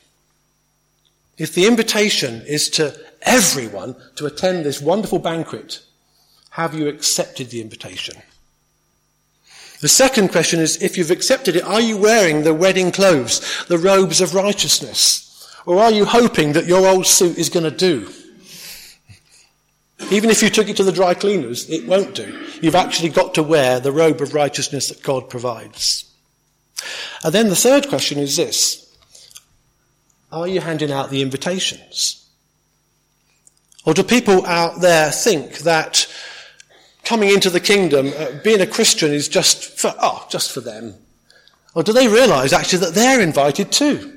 If 1.39 1.55
the 1.55 1.67
invitation 1.67 2.43
is 2.47 2.71
to 2.71 2.99
everyone 3.23 3.97
to 4.17 4.27
attend 4.27 4.65
this 4.65 4.81
wonderful 4.81 5.19
banquet, 5.19 5.81
have 6.51 6.75
you 6.75 6.89
accepted 6.89 7.51
the 7.51 7.61
invitation? 7.61 8.17
The 9.81 9.89
second 9.89 10.29
question 10.29 10.61
is, 10.61 10.83
if 10.83 10.97
you've 10.97 11.11
accepted 11.11 11.57
it, 11.57 11.65
are 11.65 11.81
you 11.81 11.99
wearing 11.99 12.43
the 12.43 12.55
wedding 12.55 12.91
clothes, 12.91 13.65
the 13.67 13.77
robes 13.77 14.23
of 14.23 14.35
righteousness? 14.35 15.23
Or 15.67 15.81
are 15.81 15.91
you 15.91 16.07
hoping 16.07 16.53
that 16.53 16.67
your 16.67 16.87
old 16.87 17.07
suit 17.07 17.37
is 17.37 17.51
going 17.51 17.65
to 17.65 17.71
do? 17.71 18.11
Even 20.11 20.31
if 20.31 20.43
you 20.43 20.49
took 20.49 20.69
it 20.69 20.77
to 20.77 20.85
the 20.85 20.93
dry 20.93 21.13
cleaners, 21.13 21.69
it 21.69 21.87
won't 21.87 22.15
do. 22.15 22.47
You've 22.63 22.75
actually 22.75 23.09
got 23.11 23.35
to 23.35 23.43
wear 23.43 23.81
the 23.81 23.93
robe 23.93 24.21
of 24.23 24.33
righteousness 24.33 24.89
that 24.89 25.03
God 25.03 25.29
provides. 25.29 26.11
And 27.25 27.35
then 27.35 27.49
the 27.49 27.57
third 27.57 27.89
question 27.89 28.19
is 28.19 28.37
this. 28.37 28.86
Are 30.37 30.47
you 30.47 30.61
handing 30.61 30.93
out 30.93 31.09
the 31.09 31.23
invitations? 31.23 32.29
Or 33.87 33.95
do 33.95 34.03
people 34.03 34.45
out 34.45 34.83
there 34.83 35.11
think 35.11 35.61
that 35.61 36.07
coming 37.05 37.31
into 37.31 37.49
the 37.49 37.59
kingdom, 37.59 38.13
uh, 38.15 38.33
being 38.45 38.61
a 38.61 38.67
Christian 38.67 39.13
is 39.13 39.29
just 39.29 39.79
for, 39.79 39.95
oh, 39.99 40.27
just 40.29 40.53
for 40.53 40.61
them? 40.61 40.93
Or 41.75 41.83
do 41.83 41.95
they 41.95 42.07
realize 42.07 42.53
actually 42.53 42.81
that 42.81 42.95
they're 42.95 43.23
invited 43.23 43.73
too? 43.73 44.13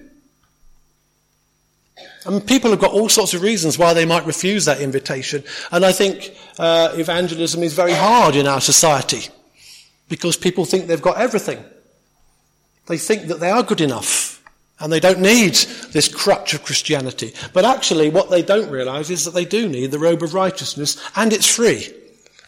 Mean, 2.29 2.41
people 2.41 2.71
have 2.71 2.81
got 2.81 2.91
all 2.91 3.07
sorts 3.07 3.33
of 3.33 3.41
reasons 3.41 3.79
why 3.79 3.93
they 3.93 4.05
might 4.05 4.25
refuse 4.25 4.65
that 4.65 4.81
invitation. 4.81 5.41
And 5.71 5.85
I 5.85 5.93
think 5.93 6.35
uh, 6.57 6.89
evangelism 6.95 7.63
is 7.63 7.73
very 7.73 7.93
hard 7.93 8.35
in 8.35 8.45
our 8.45 8.59
society 8.59 9.29
because 10.09 10.35
people 10.35 10.65
think 10.65 10.87
they've 10.87 11.01
got 11.01 11.17
everything. 11.17 11.63
They 12.87 12.97
think 12.97 13.27
that 13.27 13.39
they 13.39 13.49
are 13.49 13.63
good 13.63 13.79
enough 13.79 14.28
and 14.79 14.91
they 14.91 14.99
don't 14.99 15.19
need 15.19 15.53
this 15.91 16.07
crutch 16.07 16.53
of 16.53 16.63
Christianity. 16.63 17.33
But 17.53 17.65
actually, 17.65 18.09
what 18.09 18.29
they 18.29 18.41
don't 18.41 18.71
realize 18.71 19.09
is 19.09 19.25
that 19.25 19.33
they 19.33 19.45
do 19.45 19.67
need 19.67 19.91
the 19.91 19.99
robe 19.99 20.23
of 20.23 20.33
righteousness 20.33 21.01
and 21.15 21.33
it's 21.33 21.53
free. 21.53 21.93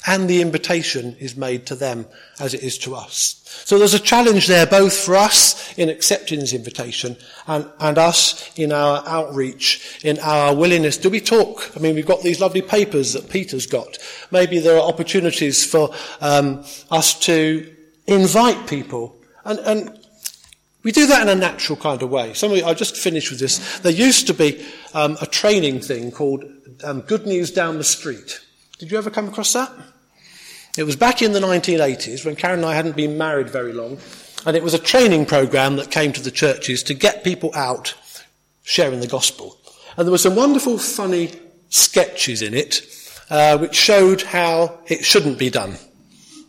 And 0.08 0.28
the 0.28 0.42
invitation 0.42 1.16
is 1.20 1.36
made 1.36 1.68
to 1.68 1.76
them 1.76 2.08
as 2.40 2.56
it 2.56 2.64
is 2.64 2.80
to 2.80 2.96
us. 2.96 3.38
So 3.66 3.78
there's 3.78 3.94
a 3.94 4.00
challenge 4.00 4.48
there 4.48 4.66
both 4.66 4.98
for 4.98 5.16
us 5.16 5.78
in 5.78 5.90
accepting 5.90 6.40
this 6.40 6.54
invitation 6.54 7.18
and, 7.46 7.70
and 7.80 8.00
us 8.00 8.50
in 8.58 8.72
our 8.72 9.04
outreach, 9.06 10.00
in 10.04 10.18
our 10.20 10.56
willingness. 10.56 10.98
Do 10.98 11.12
we 11.12 11.20
talk? 11.20 11.72
I 11.76 11.80
mean, 11.80 11.94
we've 11.94 12.08
got 12.08 12.24
these 12.24 12.40
lovely 12.40 12.64
papers 12.64 13.14
that 13.14 13.30
Peter's 13.30 13.68
got. 13.68 14.00
Maybe 14.32 14.58
there 14.58 14.78
are 14.78 14.88
opportunities 14.88 15.64
for 15.64 15.94
um, 16.20 16.64
us 16.90 17.20
to 17.26 17.72
invite 18.08 18.68
people. 18.68 19.16
And, 19.46 19.60
and 19.60 20.01
we 20.84 20.92
do 20.92 21.08
that 21.08 21.22
in 21.22 21.30
a 21.30 21.40
natural 21.40 21.78
kind 21.78 22.02
of 22.02 22.10
way. 22.10 22.34
Some 22.34 22.52
I'll 22.52 22.76
just 22.76 22.98
finish 22.98 23.30
with 23.30 23.40
this. 23.40 23.80
There 23.80 23.92
used 23.92 24.28
to 24.28 24.34
be 24.34 24.66
um, 24.94 25.18
a 25.22 25.26
training 25.26 25.82
thing 25.82 26.12
called 26.12 26.44
um, 26.84 27.02
Good 27.02 27.26
News 27.26 27.52
Down 27.52 27.78
the 27.78 27.84
Street. 27.84 28.42
Did 28.80 28.92
you 28.92 28.98
ever 28.98 29.10
come 29.10 29.28
across 29.28 29.54
that? 29.54 29.72
It 30.78 30.84
was 30.84 30.96
back 30.96 31.22
in 31.22 31.34
the 31.34 31.40
1980s 31.40 32.26
when 32.26 32.36
Karen 32.36 32.60
and 32.60 32.66
I 32.66 32.76
hadn't 32.76 32.96
been 32.96 33.18
married 33.18 33.50
very 33.50 33.74
long, 33.74 33.98
and 34.46 34.56
it 34.56 34.64
was 34.64 34.74
a 34.74 34.80
training 34.80 35.26
program 35.26 35.76
that 35.76 35.92
came 35.92 36.14
to 36.14 36.22
the 36.22 36.32
churches 36.32 36.82
to 36.84 36.94
get 36.94 37.24
people 37.24 37.52
out 37.54 37.94
sharing 38.64 39.02
the 39.02 39.08
gospel. 39.08 39.58
And 39.98 40.08
there 40.08 40.12
were 40.12 40.18
some 40.18 40.36
wonderful, 40.36 40.78
funny 40.78 41.32
sketches 41.70 42.42
in 42.42 42.54
it, 42.54 42.82
uh, 43.30 43.58
which 43.58 43.76
showed 43.76 44.22
how 44.22 44.80
it 44.88 45.04
shouldn't 45.04 45.38
be 45.38 45.50
done. 45.50 45.76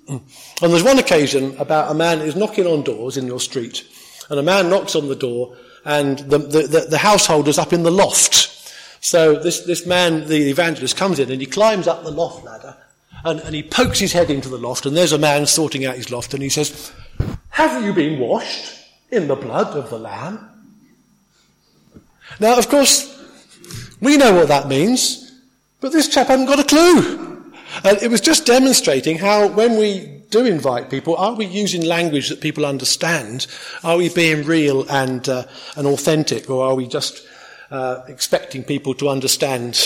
And 0.09 0.23
there's 0.61 0.83
one 0.83 0.99
occasion 0.99 1.57
about 1.59 1.91
a 1.91 1.95
man 1.95 2.21
who's 2.21 2.37
knocking 2.37 2.67
on 2.67 2.83
doors 2.83 3.17
in 3.17 3.27
your 3.27 3.41
street, 3.41 3.85
and 4.33 4.41
a 4.41 4.43
man 4.43 4.71
knocks 4.71 4.97
on 4.97 5.09
the 5.09 5.15
door, 5.15 5.55
and 5.85 6.19
the, 6.21 6.39
the, 6.39 6.63
the, 6.63 6.81
the 6.91 6.99
householder's 6.99 7.59
up 7.59 7.75
in 7.75 7.83
the 7.83 7.91
loft. 7.91 8.49
So 9.05 9.35
this, 9.35 9.61
this 9.61 9.85
man, 9.85 10.27
the 10.27 10.49
evangelist, 10.49 10.97
comes 10.97 11.19
in 11.19 11.31
and 11.31 11.39
he 11.39 11.47
climbs 11.47 11.87
up 11.87 12.03
the 12.03 12.11
loft 12.11 12.45
ladder 12.45 12.77
and, 13.25 13.41
and 13.41 13.55
he 13.55 13.63
pokes 13.63 13.99
his 13.99 14.13
head 14.13 14.31
into 14.31 14.49
the 14.49 14.57
loft, 14.57 14.87
and 14.87 14.97
there's 14.97 15.13
a 15.13 15.19
man 15.19 15.47
sorting 15.47 15.85
out 15.85 15.97
his 15.97 16.11
loft, 16.11 16.35
and 16.35 16.43
he 16.43 16.49
says, 16.49 16.93
Have 17.51 17.85
you 17.85 17.93
been 17.93 18.19
washed 18.19 18.79
in 19.11 19.29
the 19.29 19.37
blood 19.37 19.77
of 19.77 19.91
the 19.91 19.99
Lamb? 19.99 20.49
Now, 22.41 22.57
of 22.57 22.69
course, 22.69 23.23
we 24.01 24.17
know 24.17 24.35
what 24.35 24.49
that 24.49 24.67
means, 24.67 25.31
but 25.81 25.93
this 25.93 26.09
chap 26.09 26.29
hadn't 26.29 26.47
got 26.47 26.59
a 26.59 26.65
clue. 26.65 27.53
And 27.85 28.03
it 28.03 28.11
was 28.11 28.21
just 28.21 28.47
demonstrating 28.47 29.19
how, 29.19 29.49
when 29.49 29.79
we 29.79 30.22
do 30.33 30.45
invite 30.45 30.91
people, 30.91 31.15
are 31.15 31.35
we 31.35 31.47
using 31.47 31.87
language 31.87 32.29
that 32.31 32.41
people 32.41 32.67
understand? 32.67 33.47
Are 33.85 33.97
we 33.97 34.09
being 34.09 34.45
real 34.45 34.89
and, 34.91 35.29
uh, 35.29 35.45
and 35.77 35.87
authentic, 35.87 36.51
or 36.51 36.67
are 36.67 36.75
we 36.75 36.89
just 36.89 37.25
uh, 37.71 38.03
expecting 38.09 38.65
people 38.65 38.95
to 38.95 39.09
understand 39.09 39.77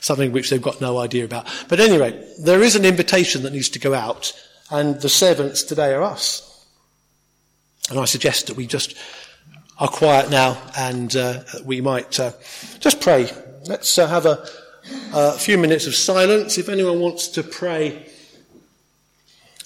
something 0.00 0.32
which 0.32 0.50
they've 0.50 0.62
got 0.62 0.80
no 0.80 0.98
idea 0.98 1.24
about. 1.24 1.46
But 1.68 1.80
anyway, 1.80 2.24
there 2.38 2.62
is 2.62 2.74
an 2.74 2.84
invitation 2.84 3.42
that 3.42 3.52
needs 3.52 3.68
to 3.70 3.78
go 3.78 3.94
out, 3.94 4.32
and 4.70 5.00
the 5.00 5.08
servants 5.08 5.62
today 5.62 5.92
are 5.92 6.02
us. 6.02 6.46
And 7.90 7.98
I 7.98 8.04
suggest 8.06 8.46
that 8.46 8.56
we 8.56 8.66
just 8.66 8.96
are 9.78 9.88
quiet 9.88 10.30
now 10.30 10.60
and 10.76 11.16
uh, 11.16 11.42
we 11.64 11.80
might 11.80 12.20
uh, 12.20 12.32
just 12.78 13.00
pray. 13.00 13.30
Let's 13.66 13.98
uh, 13.98 14.06
have 14.06 14.26
a, 14.26 14.46
a 15.12 15.38
few 15.38 15.56
minutes 15.56 15.86
of 15.86 15.94
silence. 15.94 16.58
If 16.58 16.68
anyone 16.68 17.00
wants 17.00 17.28
to 17.28 17.42
pray 17.42 18.09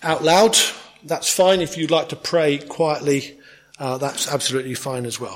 out 0.05 0.23
loud, 0.23 0.57
that's 1.03 1.33
fine. 1.33 1.61
If 1.61 1.77
you'd 1.77 1.91
like 1.91 2.11
to 2.11 2.17
pray 2.17 2.59
quietly, 2.59 3.39
uh, 3.79 3.99
that's 3.99 4.29
absolutely 4.33 4.75
fine 4.75 5.07
as 5.07 5.19
well. 5.19 5.33